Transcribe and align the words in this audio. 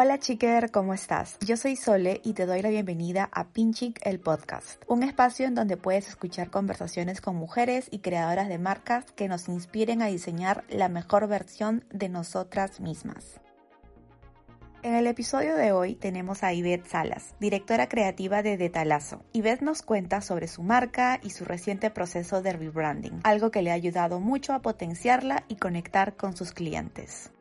Hola 0.00 0.20
chiquer, 0.20 0.70
¿cómo 0.70 0.94
estás? 0.94 1.36
Yo 1.44 1.56
soy 1.56 1.74
Sole 1.74 2.20
y 2.22 2.34
te 2.34 2.46
doy 2.46 2.62
la 2.62 2.68
bienvenida 2.68 3.28
a 3.32 3.48
Pinchic 3.48 3.98
el 4.06 4.20
podcast, 4.20 4.80
un 4.86 5.02
espacio 5.02 5.44
en 5.44 5.56
donde 5.56 5.76
puedes 5.76 6.06
escuchar 6.06 6.50
conversaciones 6.50 7.20
con 7.20 7.34
mujeres 7.34 7.88
y 7.90 7.98
creadoras 7.98 8.48
de 8.48 8.58
marcas 8.58 9.06
que 9.16 9.26
nos 9.26 9.48
inspiren 9.48 10.00
a 10.00 10.06
diseñar 10.06 10.62
la 10.68 10.88
mejor 10.88 11.26
versión 11.26 11.84
de 11.90 12.08
nosotras 12.08 12.78
mismas. 12.78 13.40
En 14.84 14.94
el 14.94 15.08
episodio 15.08 15.56
de 15.56 15.72
hoy 15.72 15.96
tenemos 15.96 16.44
a 16.44 16.52
Ivette 16.52 16.86
Salas, 16.86 17.34
directora 17.40 17.88
creativa 17.88 18.44
de 18.44 18.56
Detalazo. 18.56 19.24
Ivette 19.32 19.62
nos 19.62 19.82
cuenta 19.82 20.20
sobre 20.20 20.46
su 20.46 20.62
marca 20.62 21.18
y 21.24 21.30
su 21.30 21.44
reciente 21.44 21.90
proceso 21.90 22.40
de 22.40 22.52
rebranding, 22.52 23.18
algo 23.24 23.50
que 23.50 23.62
le 23.62 23.72
ha 23.72 23.74
ayudado 23.74 24.20
mucho 24.20 24.52
a 24.52 24.62
potenciarla 24.62 25.42
y 25.48 25.56
conectar 25.56 26.14
con 26.14 26.36
sus 26.36 26.52
clientes. 26.52 27.32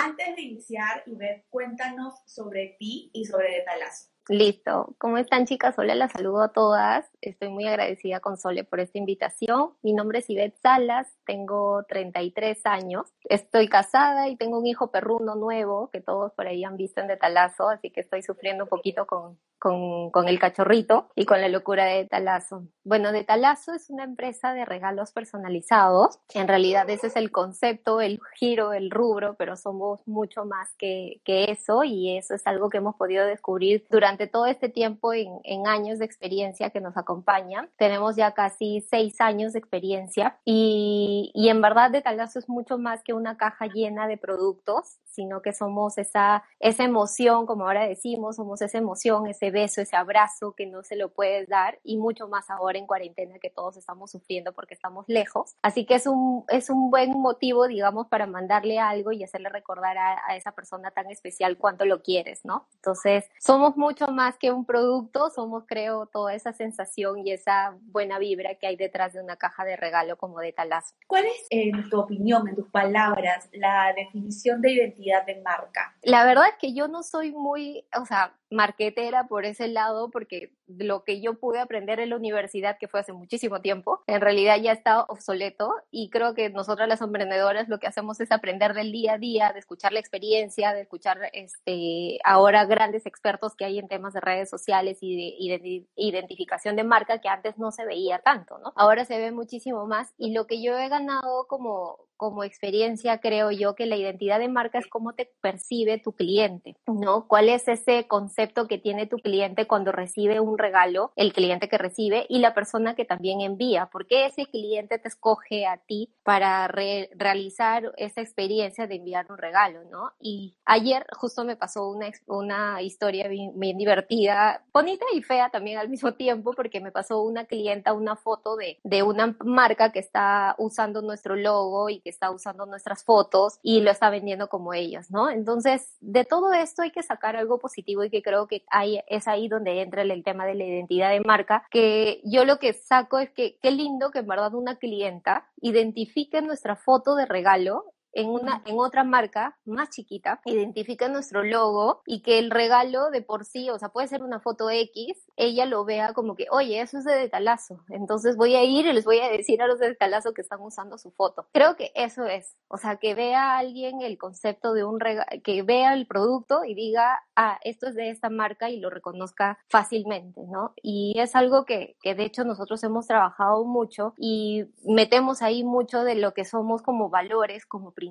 Antes 0.00 0.36
de 0.36 0.42
iniciar, 0.42 1.02
Ivette, 1.06 1.46
cuéntanos 1.50 2.14
sobre 2.24 2.76
ti 2.78 3.10
y 3.12 3.24
sobre 3.24 3.50
Detalazo. 3.50 4.10
Listo. 4.28 4.94
¿Cómo 4.98 5.16
están 5.16 5.46
chicas? 5.46 5.78
Hola, 5.78 5.94
las 5.94 6.12
saludo 6.12 6.42
a 6.42 6.52
todas. 6.52 7.06
Estoy 7.22 7.48
muy 7.48 7.66
agradecida 7.66 8.20
con 8.20 8.36
Sole 8.36 8.62
por 8.62 8.78
esta 8.78 8.98
invitación. 8.98 9.70
Mi 9.82 9.94
nombre 9.94 10.18
es 10.18 10.28
Ivette 10.28 10.60
Salas, 10.60 11.08
tengo 11.24 11.84
33 11.88 12.66
años. 12.66 13.06
Estoy 13.24 13.68
casada 13.68 14.28
y 14.28 14.36
tengo 14.36 14.58
un 14.58 14.66
hijo 14.66 14.90
perruno 14.90 15.34
nuevo 15.34 15.88
que 15.90 16.02
todos 16.02 16.32
por 16.32 16.46
ahí 16.46 16.62
han 16.62 16.76
visto 16.76 17.00
en 17.00 17.08
Detalazo, 17.08 17.70
así 17.70 17.90
que 17.90 18.00
estoy 18.00 18.22
sufriendo 18.22 18.64
un 18.64 18.68
poquito 18.68 19.06
con, 19.06 19.38
con, 19.58 20.10
con, 20.10 20.28
el 20.28 20.38
cachorrito 20.38 21.08
y 21.14 21.24
con 21.24 21.40
la 21.40 21.48
locura 21.48 21.86
de 21.86 22.04
Talazo. 22.04 22.64
Bueno, 22.84 23.12
de 23.12 23.24
Talazo 23.24 23.72
es 23.72 23.88
una 23.88 24.04
empresa 24.04 24.52
de 24.52 24.64
regalos 24.64 25.12
personalizados. 25.12 26.20
En 26.34 26.48
realidad 26.48 26.88
ese 26.90 27.08
es 27.08 27.16
el 27.16 27.30
concepto, 27.30 28.00
el 28.00 28.20
giro, 28.36 28.72
el 28.72 28.90
rubro, 28.90 29.36
pero 29.36 29.56
somos 29.56 30.06
mucho 30.06 30.44
más 30.44 30.74
que, 30.76 31.20
que 31.24 31.50
eso 31.50 31.82
y 31.84 32.16
eso 32.16 32.34
es 32.34 32.46
algo 32.46 32.68
que 32.68 32.78
hemos 32.78 32.96
podido 32.96 33.24
descubrir 33.24 33.86
durante 33.90 34.17
todo 34.26 34.46
este 34.46 34.68
tiempo 34.68 35.12
en, 35.12 35.28
en 35.44 35.66
años 35.66 35.98
de 35.98 36.04
experiencia 36.04 36.70
que 36.70 36.80
nos 36.80 36.96
acompañan. 36.96 37.70
Tenemos 37.76 38.16
ya 38.16 38.32
casi 38.32 38.80
seis 38.80 39.20
años 39.20 39.52
de 39.52 39.60
experiencia 39.60 40.38
y, 40.44 41.30
y 41.34 41.48
en 41.48 41.60
verdad 41.60 41.90
de 41.90 42.02
Talazo 42.02 42.38
es 42.38 42.48
mucho 42.48 42.78
más 42.78 43.02
que 43.02 43.14
una 43.14 43.36
caja 43.36 43.66
llena 43.66 44.08
de 44.08 44.16
productos, 44.16 44.98
sino 45.04 45.42
que 45.42 45.52
somos 45.52 45.98
esa, 45.98 46.44
esa 46.60 46.84
emoción, 46.84 47.46
como 47.46 47.64
ahora 47.64 47.86
decimos, 47.86 48.36
somos 48.36 48.62
esa 48.62 48.78
emoción, 48.78 49.26
ese 49.26 49.50
beso, 49.50 49.80
ese 49.80 49.96
abrazo 49.96 50.52
que 50.52 50.66
no 50.66 50.82
se 50.82 50.96
lo 50.96 51.12
puedes 51.12 51.48
dar 51.48 51.78
y 51.82 51.96
mucho 51.96 52.28
más 52.28 52.50
ahora 52.50 52.78
en 52.78 52.86
cuarentena 52.86 53.38
que 53.38 53.50
todos 53.50 53.76
estamos 53.76 54.10
sufriendo 54.10 54.52
porque 54.52 54.74
estamos 54.74 55.04
lejos. 55.08 55.56
Así 55.62 55.86
que 55.86 55.96
es 55.96 56.06
un, 56.06 56.44
es 56.48 56.70
un 56.70 56.90
buen 56.90 57.10
motivo, 57.20 57.66
digamos, 57.66 58.06
para 58.08 58.26
mandarle 58.26 58.78
algo 58.78 59.12
y 59.12 59.24
hacerle 59.24 59.48
recordar 59.48 59.98
a, 59.98 60.20
a 60.28 60.36
esa 60.36 60.52
persona 60.52 60.90
tan 60.90 61.10
especial 61.10 61.58
cuánto 61.58 61.84
lo 61.84 62.02
quieres, 62.02 62.44
¿no? 62.44 62.68
Entonces, 62.76 63.24
somos 63.40 63.76
mucho 63.76 64.07
más 64.10 64.38
que 64.38 64.50
un 64.50 64.64
producto, 64.64 65.30
somos, 65.30 65.64
creo, 65.66 66.06
toda 66.06 66.34
esa 66.34 66.52
sensación 66.52 67.26
y 67.26 67.32
esa 67.32 67.76
buena 67.82 68.18
vibra 68.18 68.54
que 68.54 68.66
hay 68.66 68.76
detrás 68.76 69.12
de 69.12 69.22
una 69.22 69.36
caja 69.36 69.64
de 69.64 69.76
regalo 69.76 70.16
como 70.16 70.40
de 70.40 70.52
talazo. 70.52 70.94
¿Cuál 71.06 71.26
es, 71.26 71.46
en 71.50 71.88
tu 71.88 72.00
opinión, 72.00 72.48
en 72.48 72.54
tus 72.54 72.68
palabras, 72.68 73.48
la 73.52 73.92
definición 73.94 74.60
de 74.60 74.72
identidad 74.72 75.24
de 75.26 75.40
marca? 75.40 75.96
La 76.02 76.24
verdad 76.24 76.44
es 76.48 76.56
que 76.58 76.74
yo 76.74 76.88
no 76.88 77.02
soy 77.02 77.32
muy, 77.32 77.84
o 78.00 78.04
sea, 78.04 78.34
marquetera 78.50 79.26
por 79.28 79.44
ese 79.44 79.68
lado, 79.68 80.10
porque 80.10 80.52
lo 80.66 81.04
que 81.04 81.20
yo 81.20 81.38
pude 81.38 81.60
aprender 81.60 82.00
en 82.00 82.10
la 82.10 82.16
universidad, 82.16 82.78
que 82.78 82.88
fue 82.88 83.00
hace 83.00 83.12
muchísimo 83.12 83.60
tiempo, 83.60 84.02
en 84.06 84.20
realidad 84.20 84.56
ya 84.60 84.72
está 84.72 85.02
obsoleto 85.02 85.74
y 85.90 86.10
creo 86.10 86.34
que 86.34 86.50
nosotras 86.50 86.88
las 86.88 87.00
emprendedoras 87.00 87.68
lo 87.68 87.78
que 87.78 87.86
hacemos 87.86 88.20
es 88.20 88.32
aprender 88.32 88.74
del 88.74 88.92
día 88.92 89.14
a 89.14 89.18
día, 89.18 89.52
de 89.52 89.58
escuchar 89.58 89.92
la 89.92 90.00
experiencia, 90.00 90.72
de 90.72 90.82
escuchar 90.82 91.18
este, 91.32 92.18
ahora 92.24 92.64
grandes 92.64 93.06
expertos 93.06 93.54
que 93.54 93.64
hay 93.64 93.78
en 93.78 93.88
temas 93.88 94.14
de 94.14 94.20
redes 94.20 94.50
sociales 94.50 94.98
y 95.00 95.48
de, 95.48 95.86
identificación 95.96 96.76
de 96.76 96.84
marca 96.84 97.20
que 97.20 97.28
antes 97.28 97.58
no 97.58 97.70
se 97.70 97.84
veía 97.84 98.20
tanto, 98.20 98.58
¿no? 98.58 98.72
Ahora 98.76 99.04
se 99.04 99.18
ve 99.18 99.32
muchísimo 99.32 99.86
más 99.86 100.12
y 100.16 100.32
lo 100.32 100.46
que 100.46 100.62
yo 100.62 100.76
he 100.78 100.88
ganado 100.88 101.46
como, 101.48 102.07
como 102.18 102.44
experiencia, 102.44 103.20
creo 103.20 103.50
yo 103.50 103.74
que 103.74 103.86
la 103.86 103.96
identidad 103.96 104.38
de 104.38 104.48
marca 104.48 104.78
es 104.78 104.86
cómo 104.86 105.14
te 105.14 105.32
percibe 105.40 105.98
tu 105.98 106.12
cliente, 106.12 106.76
¿no? 106.86 107.26
¿Cuál 107.26 107.48
es 107.48 107.66
ese 107.68 108.06
concepto 108.06 108.68
que 108.68 108.76
tiene 108.76 109.06
tu 109.06 109.16
cliente 109.16 109.66
cuando 109.66 109.92
recibe 109.92 110.40
un 110.40 110.58
regalo, 110.58 111.12
el 111.16 111.32
cliente 111.32 111.68
que 111.68 111.78
recibe 111.78 112.26
y 112.28 112.40
la 112.40 112.52
persona 112.52 112.94
que 112.94 113.06
también 113.06 113.40
envía? 113.40 113.86
¿Por 113.86 114.06
qué 114.06 114.26
ese 114.26 114.44
cliente 114.46 114.98
te 114.98 115.08
escoge 115.08 115.66
a 115.66 115.78
ti 115.78 116.12
para 116.22 116.68
realizar 116.68 117.92
esa 117.96 118.20
experiencia 118.20 118.86
de 118.86 118.96
enviar 118.96 119.30
un 119.30 119.38
regalo, 119.38 119.84
¿no? 119.84 120.12
Y 120.20 120.58
ayer 120.66 121.06
justo 121.16 121.44
me 121.44 121.56
pasó 121.56 121.88
una, 121.88 122.10
una 122.26 122.82
historia 122.82 123.28
bien, 123.28 123.52
bien 123.54 123.78
divertida, 123.78 124.64
bonita 124.74 125.06
y 125.14 125.22
fea 125.22 125.50
también 125.50 125.78
al 125.78 125.88
mismo 125.88 126.14
tiempo, 126.14 126.52
porque 126.52 126.80
me 126.80 126.92
pasó 126.92 127.22
una 127.22 127.46
clienta 127.46 127.92
una 127.92 128.16
foto 128.16 128.56
de, 128.56 128.80
de 128.82 129.02
una 129.02 129.36
marca 129.44 129.92
que 129.92 130.00
está 130.00 130.54
usando 130.58 131.02
nuestro 131.02 131.36
logo 131.36 131.88
y 131.88 132.00
está 132.08 132.30
usando 132.30 132.66
nuestras 132.66 133.04
fotos 133.04 133.58
y 133.62 133.80
lo 133.80 133.90
está 133.90 134.10
vendiendo 134.10 134.48
como 134.48 134.74
ellos, 134.74 135.10
¿no? 135.10 135.30
Entonces, 135.30 135.96
de 136.00 136.24
todo 136.24 136.52
esto 136.52 136.82
hay 136.82 136.90
que 136.90 137.02
sacar 137.02 137.36
algo 137.36 137.58
positivo 137.58 138.04
y 138.04 138.10
que 138.10 138.22
creo 138.22 138.46
que 138.46 138.64
hay, 138.70 139.00
es 139.08 139.28
ahí 139.28 139.48
donde 139.48 139.82
entra 139.82 140.02
el, 140.02 140.22
tema 140.24 140.46
de 140.46 140.54
la 140.54 140.64
identidad 140.64 141.10
de 141.10 141.20
marca, 141.20 141.64
que 141.70 142.20
yo 142.24 142.44
lo 142.44 142.58
que 142.58 142.72
saco 142.72 143.18
es 143.18 143.30
que 143.30 143.56
qué 143.62 143.70
lindo 143.70 144.10
que 144.10 144.18
en 144.20 144.26
verdad 144.26 144.54
una 144.54 144.76
clienta 144.76 145.46
identifique 145.60 146.42
nuestra 146.42 146.76
foto 146.76 147.14
de 147.14 147.26
regalo 147.26 147.84
en, 148.18 148.28
una, 148.28 148.62
en 148.66 148.78
otra 148.78 149.04
marca 149.04 149.56
más 149.64 149.90
chiquita, 149.90 150.40
identifica 150.44 151.08
nuestro 151.08 151.44
logo 151.44 152.02
y 152.04 152.22
que 152.22 152.38
el 152.38 152.50
regalo 152.50 153.10
de 153.10 153.22
por 153.22 153.44
sí, 153.44 153.70
o 153.70 153.78
sea, 153.78 153.90
puede 153.90 154.08
ser 154.08 154.22
una 154.22 154.40
foto 154.40 154.70
X, 154.70 155.16
ella 155.36 155.66
lo 155.66 155.84
vea 155.84 156.12
como 156.14 156.34
que, 156.34 156.46
oye, 156.50 156.80
eso 156.80 156.98
es 156.98 157.04
de 157.04 157.14
Detalazo. 157.14 157.84
Entonces 157.88 158.36
voy 158.36 158.56
a 158.56 158.64
ir 158.64 158.86
y 158.86 158.92
les 158.92 159.04
voy 159.04 159.20
a 159.20 159.28
decir 159.28 159.62
a 159.62 159.66
los 159.66 159.78
de 159.78 159.88
Detalazo 159.88 160.32
que 160.32 160.42
están 160.42 160.60
usando 160.60 160.98
su 160.98 161.12
foto. 161.12 161.46
Creo 161.52 161.76
que 161.76 161.92
eso 161.94 162.24
es. 162.26 162.56
O 162.68 162.76
sea, 162.76 162.96
que 162.96 163.14
vea 163.14 163.52
a 163.52 163.58
alguien 163.58 164.02
el 164.02 164.18
concepto 164.18 164.72
de 164.72 164.84
un 164.84 164.98
regalo, 164.98 165.26
que 165.44 165.62
vea 165.62 165.94
el 165.94 166.06
producto 166.06 166.64
y 166.64 166.74
diga, 166.74 167.22
ah, 167.36 167.58
esto 167.62 167.86
es 167.86 167.94
de 167.94 168.10
esta 168.10 168.30
marca 168.30 168.68
y 168.70 168.80
lo 168.80 168.90
reconozca 168.90 169.58
fácilmente, 169.68 170.40
¿no? 170.48 170.72
Y 170.82 171.14
es 171.18 171.36
algo 171.36 171.64
que, 171.64 171.96
que 172.02 172.14
de 172.14 172.24
hecho 172.24 172.44
nosotros 172.44 172.82
hemos 172.82 173.06
trabajado 173.06 173.64
mucho 173.64 174.14
y 174.16 174.64
metemos 174.84 175.42
ahí 175.42 175.62
mucho 175.62 176.02
de 176.02 176.16
lo 176.16 176.34
que 176.34 176.44
somos 176.44 176.82
como 176.82 177.10
valores, 177.10 177.64
como 177.64 177.92
principios 177.92 178.07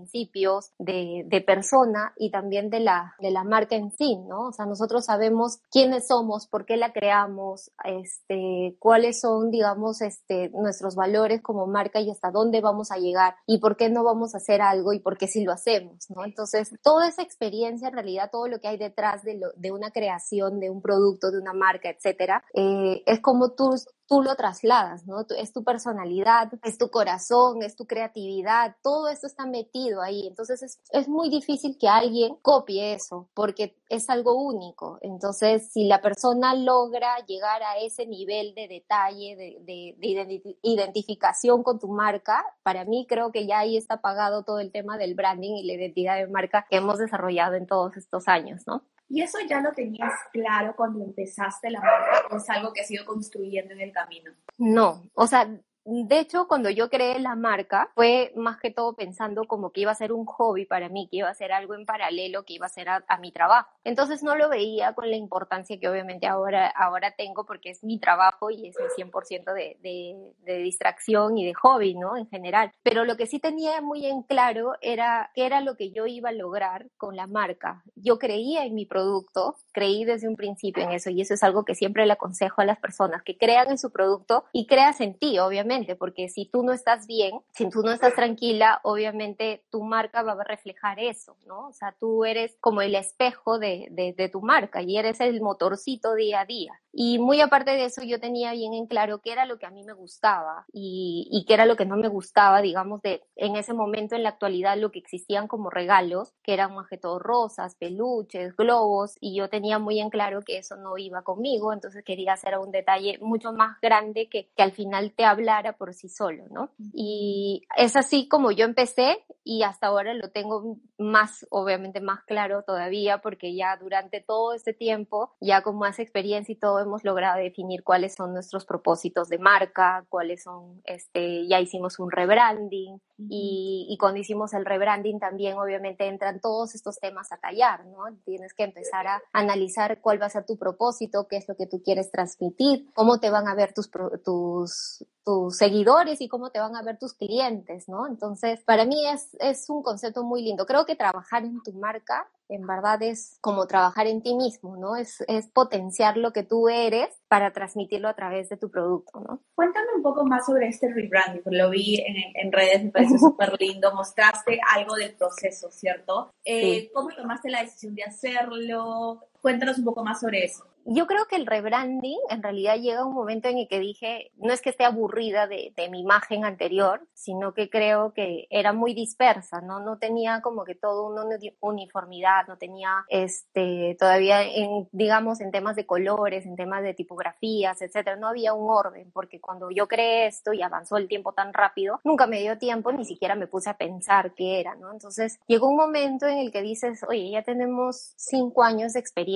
de, 0.77 1.23
de 1.25 1.41
persona 1.41 2.13
y 2.17 2.31
también 2.31 2.69
de 2.69 2.79
la, 2.79 3.15
de 3.19 3.31
la 3.31 3.43
marca 3.43 3.75
en 3.75 3.91
sí, 3.91 4.17
¿no? 4.27 4.47
O 4.47 4.51
sea, 4.51 4.65
nosotros 4.65 5.05
sabemos 5.05 5.59
quiénes 5.71 6.07
somos, 6.07 6.47
por 6.47 6.65
qué 6.65 6.77
la 6.77 6.93
creamos, 6.93 7.71
este, 7.83 8.75
cuáles 8.79 9.21
son, 9.21 9.51
digamos, 9.51 10.01
este, 10.01 10.49
nuestros 10.49 10.95
valores 10.95 11.41
como 11.41 11.67
marca 11.67 11.99
y 11.99 12.09
hasta 12.11 12.31
dónde 12.31 12.61
vamos 12.61 12.91
a 12.91 12.97
llegar 12.97 13.35
y 13.45 13.59
por 13.59 13.77
qué 13.77 13.89
no 13.89 14.03
vamos 14.03 14.33
a 14.33 14.37
hacer 14.37 14.61
algo 14.61 14.93
y 14.93 14.99
por 14.99 15.17
qué 15.17 15.27
sí 15.27 15.43
lo 15.43 15.51
hacemos, 15.51 16.09
¿no? 16.09 16.25
Entonces, 16.25 16.71
toda 16.83 17.07
esa 17.07 17.21
experiencia, 17.21 17.87
en 17.87 17.93
realidad, 17.93 18.29
todo 18.31 18.47
lo 18.47 18.59
que 18.59 18.67
hay 18.67 18.77
detrás 18.77 19.23
de 19.23 19.71
una 19.71 19.91
creación, 19.91 20.59
de 20.59 20.69
un 20.69 20.81
producto, 20.81 21.31
de 21.31 21.39
una 21.39 21.53
marca, 21.53 21.89
etcétera, 21.89 22.43
eh, 22.53 23.03
es 23.05 23.19
como 23.19 23.51
tú 23.51 23.75
tú 24.07 24.21
lo 24.21 24.35
trasladas, 24.35 25.05
¿no? 25.05 25.25
Es 25.37 25.53
tu 25.53 25.63
personalidad, 25.63 26.51
es 26.63 26.77
tu 26.77 26.89
corazón, 26.89 27.61
es 27.61 27.75
tu 27.75 27.85
creatividad, 27.85 28.75
todo 28.81 29.09
esto 29.09 29.27
está 29.27 29.45
metido 29.45 30.01
ahí. 30.01 30.27
Entonces 30.27 30.63
es, 30.63 30.79
es, 30.91 31.07
muy 31.07 31.29
difícil 31.29 31.77
que 31.77 31.87
alguien 31.87 32.35
copie 32.41 32.93
eso 32.93 33.29
porque 33.33 33.75
es 33.89 34.09
algo 34.09 34.35
único. 34.35 34.97
Entonces, 35.01 35.71
si 35.71 35.85
la 35.85 36.01
persona 36.01 36.55
logra 36.55 37.17
llegar 37.25 37.61
a 37.63 37.77
ese 37.79 38.05
nivel 38.05 38.55
de 38.55 38.67
detalle, 38.67 39.35
de, 39.35 39.57
de, 39.61 39.95
de 39.99 40.57
identificación 40.61 41.63
con 41.63 41.79
tu 41.79 41.89
marca, 41.89 42.43
para 42.63 42.85
mí 42.85 43.05
creo 43.07 43.31
que 43.31 43.45
ya 43.45 43.59
ahí 43.59 43.77
está 43.77 44.01
pagado 44.01 44.43
todo 44.43 44.59
el 44.59 44.71
tema 44.71 44.97
del 44.97 45.15
branding 45.15 45.55
y 45.55 45.67
la 45.67 45.73
identidad 45.73 46.15
de 46.15 46.27
marca 46.27 46.65
que 46.69 46.77
hemos 46.77 46.97
desarrollado 46.97 47.55
en 47.55 47.67
todos 47.67 47.97
estos 47.97 48.27
años, 48.27 48.63
¿no? 48.65 48.83
¿Y 49.09 49.21
eso 49.21 49.37
ya 49.47 49.61
lo 49.61 49.71
tenías 49.71 50.13
claro 50.33 50.75
cuando 50.75 51.03
empezaste 51.03 51.69
la 51.69 51.79
marca 51.79 52.27
o 52.29 52.37
es 52.37 52.49
algo 52.49 52.73
que 52.73 52.81
has 52.81 52.91
ido 52.91 53.05
construyendo 53.05 53.73
en 53.73 53.81
el 53.81 53.91
camino? 53.91 54.31
No, 54.57 55.09
o 55.13 55.27
sea, 55.27 55.47
de 55.89 56.19
hecho, 56.19 56.49
cuando 56.49 56.69
yo 56.69 56.89
creé 56.89 57.17
la 57.17 57.35
marca, 57.35 57.89
fue 57.95 58.33
más 58.35 58.57
que 58.57 58.71
todo 58.71 58.93
pensando 58.93 59.45
como 59.45 59.71
que 59.71 59.81
iba 59.81 59.91
a 59.91 59.95
ser 59.95 60.11
un 60.11 60.25
hobby 60.25 60.65
para 60.65 60.89
mí, 60.89 61.07
que 61.09 61.17
iba 61.17 61.29
a 61.29 61.33
ser 61.33 61.53
algo 61.53 61.75
en 61.75 61.85
paralelo, 61.85 62.43
que 62.43 62.55
iba 62.55 62.65
a 62.65 62.69
ser 62.69 62.89
a, 62.89 63.03
mi 63.21 63.31
trabajo. 63.31 63.69
Entonces 63.85 64.21
no 64.21 64.35
lo 64.35 64.49
veía 64.49 64.93
con 64.93 65.09
la 65.09 65.15
importancia 65.15 65.79
que 65.79 65.87
obviamente 65.87 66.27
ahora, 66.27 66.67
ahora 66.67 67.11
tengo 67.11 67.45
porque 67.45 67.69
es 67.69 67.85
mi 67.85 67.99
trabajo 67.99 68.51
y 68.51 68.67
es 68.67 68.75
mi 68.77 69.05
100% 69.05 69.53
de, 69.53 69.77
de, 69.81 70.33
de 70.43 70.57
distracción 70.57 71.37
y 71.37 71.45
de 71.45 71.53
hobby, 71.53 71.95
¿no? 71.95 72.17
En 72.17 72.27
general. 72.27 72.73
Pero 72.83 73.05
lo 73.05 73.15
que 73.15 73.25
sí 73.25 73.39
tenía 73.39 73.79
muy 73.81 74.05
en 74.07 74.23
claro 74.23 74.73
era 74.81 75.31
qué 75.35 75.45
era 75.45 75.61
lo 75.61 75.77
que 75.77 75.91
yo 75.91 76.05
iba 76.05 76.29
a 76.29 76.33
lograr 76.33 76.87
con 76.97 77.15
la 77.15 77.27
marca. 77.27 77.81
Yo 77.95 78.19
creía 78.19 78.65
en 78.65 78.75
mi 78.75 78.85
producto, 78.85 79.55
creí 79.71 80.03
desde 80.03 80.27
un 80.27 80.35
principio 80.35 80.83
en 80.83 80.91
eso 80.91 81.09
y 81.09 81.21
eso 81.21 81.33
es 81.33 81.43
algo 81.43 81.63
que 81.63 81.75
siempre 81.75 82.05
le 82.05 82.13
aconsejo 82.13 82.61
a 82.61 82.65
las 82.65 82.77
personas, 82.77 83.23
que 83.23 83.37
crean 83.37 83.71
en 83.71 83.77
su 83.77 83.91
producto 83.91 84.43
y 84.51 84.67
creas 84.67 84.99
en 84.99 85.17
ti, 85.17 85.39
obviamente 85.39 85.76
porque 85.99 86.29
si 86.29 86.45
tú 86.45 86.63
no 86.63 86.73
estás 86.73 87.07
bien, 87.07 87.39
si 87.53 87.69
tú 87.69 87.81
no 87.81 87.91
estás 87.91 88.15
tranquila, 88.15 88.79
obviamente 88.83 89.63
tu 89.69 89.83
marca 89.83 90.23
va 90.23 90.33
a 90.33 90.43
reflejar 90.43 90.99
eso, 90.99 91.37
¿no? 91.45 91.67
O 91.67 91.73
sea, 91.73 91.95
tú 91.99 92.25
eres 92.25 92.57
como 92.59 92.81
el 92.81 92.95
espejo 92.95 93.59
de, 93.59 93.87
de, 93.91 94.29
tu 94.29 94.41
marca 94.41 94.81
y 94.81 94.97
eres 94.97 95.19
el 95.21 95.41
motorcito 95.41 96.15
día 96.15 96.41
a 96.41 96.45
día. 96.45 96.73
Y 96.99 97.19
muy 97.19 97.41
aparte 97.41 97.69
de 97.69 97.85
eso, 97.85 98.01
yo 98.01 98.19
tenía 98.19 98.53
bien 98.53 98.73
en 98.73 98.87
claro 98.87 99.19
qué 99.19 99.31
era 99.31 99.45
lo 99.45 99.59
que 99.59 99.67
a 99.67 99.69
mí 99.69 99.83
me 99.83 99.93
gustaba 99.93 100.65
y, 100.73 101.27
y 101.29 101.45
qué 101.45 101.53
era 101.53 101.67
lo 101.67 101.75
que 101.75 101.85
no 101.85 101.95
me 101.95 102.07
gustaba, 102.07 102.59
digamos, 102.63 103.03
de 103.03 103.21
en 103.35 103.55
ese 103.55 103.75
momento, 103.75 104.15
en 104.15 104.23
la 104.23 104.29
actualidad, 104.29 104.79
lo 104.79 104.91
que 104.91 104.97
existían 104.97 105.47
como 105.47 105.69
regalos, 105.69 106.33
que 106.41 106.53
eran 106.53 106.73
más 106.73 106.87
que 106.87 106.97
todo 106.97 107.19
rosas, 107.19 107.75
peluches, 107.75 108.55
globos, 108.55 109.15
y 109.21 109.37
yo 109.37 109.47
tenía 109.47 109.77
muy 109.77 109.99
en 109.99 110.09
claro 110.09 110.41
que 110.41 110.57
eso 110.57 110.75
no 110.75 110.97
iba 110.97 111.21
conmigo, 111.21 111.71
entonces 111.71 112.03
quería 112.03 112.33
hacer 112.33 112.57
un 112.57 112.71
detalle 112.71 113.19
mucho 113.21 113.53
más 113.53 113.79
grande 113.79 114.27
que, 114.27 114.49
que 114.55 114.63
al 114.63 114.71
final 114.71 115.13
te 115.15 115.23
hablara 115.23 115.73
por 115.73 115.93
sí 115.93 116.09
solo, 116.09 116.45
¿no? 116.49 116.71
Y 116.93 117.61
es 117.77 117.95
así 117.95 118.27
como 118.27 118.49
yo 118.49 118.65
empecé 118.65 119.23
y 119.43 119.61
hasta 119.61 119.85
ahora 119.85 120.15
lo 120.15 120.31
tengo 120.31 120.77
más, 120.97 121.45
obviamente 121.51 122.01
más 122.01 122.23
claro 122.23 122.63
todavía, 122.63 123.19
porque 123.19 123.55
ya 123.55 123.77
durante 123.77 124.19
todo 124.19 124.53
este 124.53 124.73
tiempo, 124.73 125.35
ya 125.39 125.61
con 125.61 125.77
más 125.77 125.99
experiencia 125.99 126.53
y 126.53 126.55
todo, 126.55 126.86
hemos 126.87 127.03
logrado 127.03 127.37
definir 127.37 127.83
cuáles 127.83 128.15
son 128.15 128.33
nuestros 128.33 128.65
propósitos 128.65 129.29
de 129.29 129.37
marca, 129.37 130.05
cuáles 130.09 130.43
son, 130.43 130.81
este, 130.85 131.47
ya 131.47 131.59
hicimos 131.59 131.99
un 131.99 132.11
rebranding 132.11 132.99
y, 133.17 133.87
y 133.89 133.97
cuando 133.97 134.19
hicimos 134.19 134.53
el 134.53 134.65
rebranding 134.65 135.19
también 135.19 135.57
obviamente 135.57 136.07
entran 136.07 136.39
todos 136.39 136.75
estos 136.75 136.99
temas 136.99 137.31
a 137.31 137.37
tallar, 137.37 137.85
¿no? 137.85 138.03
Tienes 138.25 138.53
que 138.53 138.63
empezar 138.63 139.07
a 139.07 139.21
analizar 139.33 139.99
cuál 140.01 140.21
va 140.21 140.27
a 140.27 140.29
ser 140.29 140.45
tu 140.45 140.57
propósito, 140.57 141.27
qué 141.27 141.37
es 141.37 141.47
lo 141.47 141.55
que 141.55 141.67
tú 141.67 141.81
quieres 141.83 142.11
transmitir, 142.11 142.91
cómo 142.93 143.19
te 143.19 143.29
van 143.29 143.47
a 143.47 143.55
ver 143.55 143.73
tus, 143.73 143.89
tus, 144.23 145.05
tus 145.25 145.57
seguidores 145.57 146.21
y 146.21 146.27
cómo 146.27 146.51
te 146.51 146.59
van 146.59 146.75
a 146.75 146.83
ver 146.83 146.97
tus 146.97 147.13
clientes, 147.13 147.89
¿no? 147.89 148.07
Entonces, 148.07 148.63
para 148.63 148.85
mí 148.85 149.07
es, 149.07 149.35
es 149.39 149.69
un 149.69 149.81
concepto 149.81 150.23
muy 150.23 150.43
lindo. 150.43 150.65
Creo 150.65 150.85
que 150.85 150.95
trabajar 150.95 151.43
en 151.43 151.61
tu 151.63 151.73
marca 151.73 152.27
en 152.49 152.65
verdad 152.65 153.01
es 153.03 153.37
como 153.41 153.67
trabajar 153.67 154.07
en 154.07 154.21
ti 154.21 154.33
mismo, 154.35 154.77
¿no? 154.77 154.95
Es, 154.95 155.23
es 155.27 155.47
potenciar 155.47 156.17
lo 156.17 156.31
que 156.31 156.43
tú 156.43 156.69
eres 156.69 157.09
para 157.27 157.51
transmitirlo 157.51 158.07
a 158.07 158.15
través 158.15 158.49
de 158.49 158.57
tu 158.57 158.69
producto, 158.69 159.19
¿no? 159.19 159.41
Cuéntame 159.55 159.87
un 159.95 160.01
poco 160.01 160.25
más 160.25 160.45
sobre 160.45 160.67
este 160.67 160.93
rebranding, 160.93 161.41
lo 161.45 161.69
vi 161.69 161.99
en, 161.99 162.15
en 162.45 162.51
redes, 162.51 162.83
me 162.83 162.91
parece 163.07 163.19
súper 163.19 163.53
lindo, 163.59 163.93
mostraste 163.93 164.59
algo 164.73 164.95
del 164.95 165.15
proceso, 165.15 165.69
¿cierto? 165.71 166.31
Eh, 166.43 166.91
¿Cómo 166.93 167.09
tomaste 167.09 167.49
la 167.49 167.63
decisión 167.63 167.95
de 167.95 168.03
hacerlo? 168.03 169.27
Cuéntanos 169.41 169.77
un 169.77 169.85
poco 169.85 170.03
más 170.03 170.19
sobre 170.19 170.43
eso 170.45 170.63
yo 170.89 171.05
creo 171.05 171.25
que 171.25 171.35
el 171.35 171.45
rebranding 171.45 172.17
en 172.29 172.41
realidad 172.41 172.77
llega 172.77 173.05
un 173.05 173.13
momento 173.13 173.49
en 173.49 173.57
el 173.57 173.67
que 173.67 173.79
dije, 173.79 174.31
no 174.37 174.53
es 174.53 174.61
que 174.61 174.69
esté 174.69 174.85
aburrida 174.85 175.45
de, 175.45 175.73
de, 175.75 175.89
mi 175.89 175.99
imagen 175.99 176.45
anterior, 176.45 177.05
sino 177.13 177.53
que 177.53 177.69
creo 177.69 178.13
que 178.13 178.47
era 178.49 178.71
muy 178.71 178.93
dispersa, 178.93 179.59
¿no? 179.59 179.81
No 179.81 179.97
tenía 179.97 180.39
como 180.41 180.63
que 180.63 180.75
todo 180.75 181.07
una 181.07 181.23
uniformidad, 181.59 182.47
no 182.47 182.57
tenía 182.57 183.03
este, 183.09 183.97
todavía 183.99 184.43
en, 184.43 184.87
digamos, 184.93 185.41
en 185.41 185.51
temas 185.51 185.75
de 185.75 185.85
colores, 185.85 186.45
en 186.45 186.55
temas 186.55 186.83
de 186.83 186.93
tipografías, 186.93 187.81
etcétera, 187.81 188.15
no 188.15 188.29
había 188.29 188.53
un 188.53 188.69
orden, 188.69 189.11
porque 189.11 189.41
cuando 189.41 189.69
yo 189.69 189.89
creé 189.89 190.27
esto 190.27 190.53
y 190.53 190.61
avanzó 190.61 190.95
el 190.95 191.09
tiempo 191.09 191.33
tan 191.33 191.53
rápido, 191.53 191.99
nunca 192.05 192.27
me 192.27 192.39
dio 192.39 192.57
tiempo, 192.57 192.93
ni 192.93 193.03
siquiera 193.03 193.35
me 193.35 193.47
puse 193.47 193.69
a 193.69 193.77
pensar 193.77 194.33
qué 194.35 194.61
era, 194.61 194.75
¿no? 194.75 194.93
Entonces 194.93 195.37
llegó 195.47 195.67
un 195.67 195.75
momento 195.75 196.27
en 196.27 196.37
el 196.37 196.49
que 196.49 196.61
dices, 196.61 197.03
oye, 197.09 197.29
ya 197.29 197.43
tenemos 197.43 198.13
cinco 198.15 198.63
años 198.63 198.93
de 198.93 199.01
experiencia, 199.01 199.26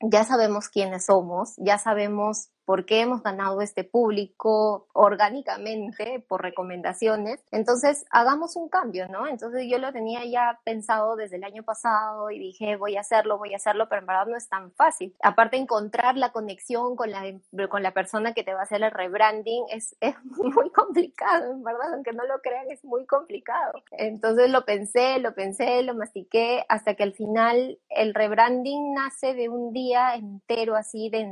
ya 0.00 0.24
sabemos 0.24 0.68
quién 0.68 0.82
quiénes 0.82 1.06
somos, 1.06 1.54
ya 1.56 1.78
sabemos 1.78 2.50
por 2.64 2.84
qué 2.86 3.00
hemos 3.00 3.22
ganado 3.22 3.60
este 3.60 3.84
público 3.84 4.86
orgánicamente 4.92 6.24
por 6.28 6.42
recomendaciones. 6.42 7.40
Entonces, 7.50 8.04
hagamos 8.10 8.56
un 8.56 8.68
cambio, 8.68 9.08
¿no? 9.08 9.26
Entonces, 9.26 9.66
yo 9.68 9.78
lo 9.78 9.92
tenía 9.92 10.24
ya 10.24 10.60
pensado 10.64 11.16
desde 11.16 11.36
el 11.36 11.44
año 11.44 11.62
pasado 11.62 12.30
y 12.30 12.38
dije, 12.38 12.76
voy 12.76 12.96
a 12.96 13.00
hacerlo, 13.00 13.38
voy 13.38 13.54
a 13.54 13.56
hacerlo, 13.56 13.88
pero 13.88 14.00
en 14.00 14.06
verdad 14.06 14.26
no 14.26 14.36
es 14.36 14.48
tan 14.48 14.72
fácil. 14.72 15.14
Aparte, 15.22 15.56
encontrar 15.56 16.16
la 16.16 16.32
conexión 16.32 16.96
con 16.96 17.10
la, 17.10 17.22
con 17.68 17.82
la 17.82 17.92
persona 17.92 18.32
que 18.34 18.44
te 18.44 18.54
va 18.54 18.60
a 18.60 18.64
hacer 18.64 18.82
el 18.82 18.90
rebranding 18.90 19.64
es, 19.70 19.96
es 20.00 20.14
muy 20.24 20.70
complicado, 20.70 21.52
en 21.52 21.62
verdad, 21.62 21.94
aunque 21.94 22.12
no 22.12 22.24
lo 22.26 22.40
crean, 22.40 22.70
es 22.70 22.84
muy 22.84 23.06
complicado. 23.06 23.82
Entonces, 23.92 24.50
lo 24.50 24.64
pensé, 24.64 25.18
lo 25.18 25.34
pensé, 25.34 25.82
lo 25.82 25.94
mastiqué, 25.94 26.64
hasta 26.68 26.94
que 26.94 27.02
al 27.02 27.12
final 27.12 27.78
el 27.88 28.14
rebranding 28.14 28.94
nace 28.94 29.34
de 29.34 29.48
un 29.48 29.72
día 29.72 30.14
entero 30.14 30.76
así 30.76 31.10
de 31.10 31.22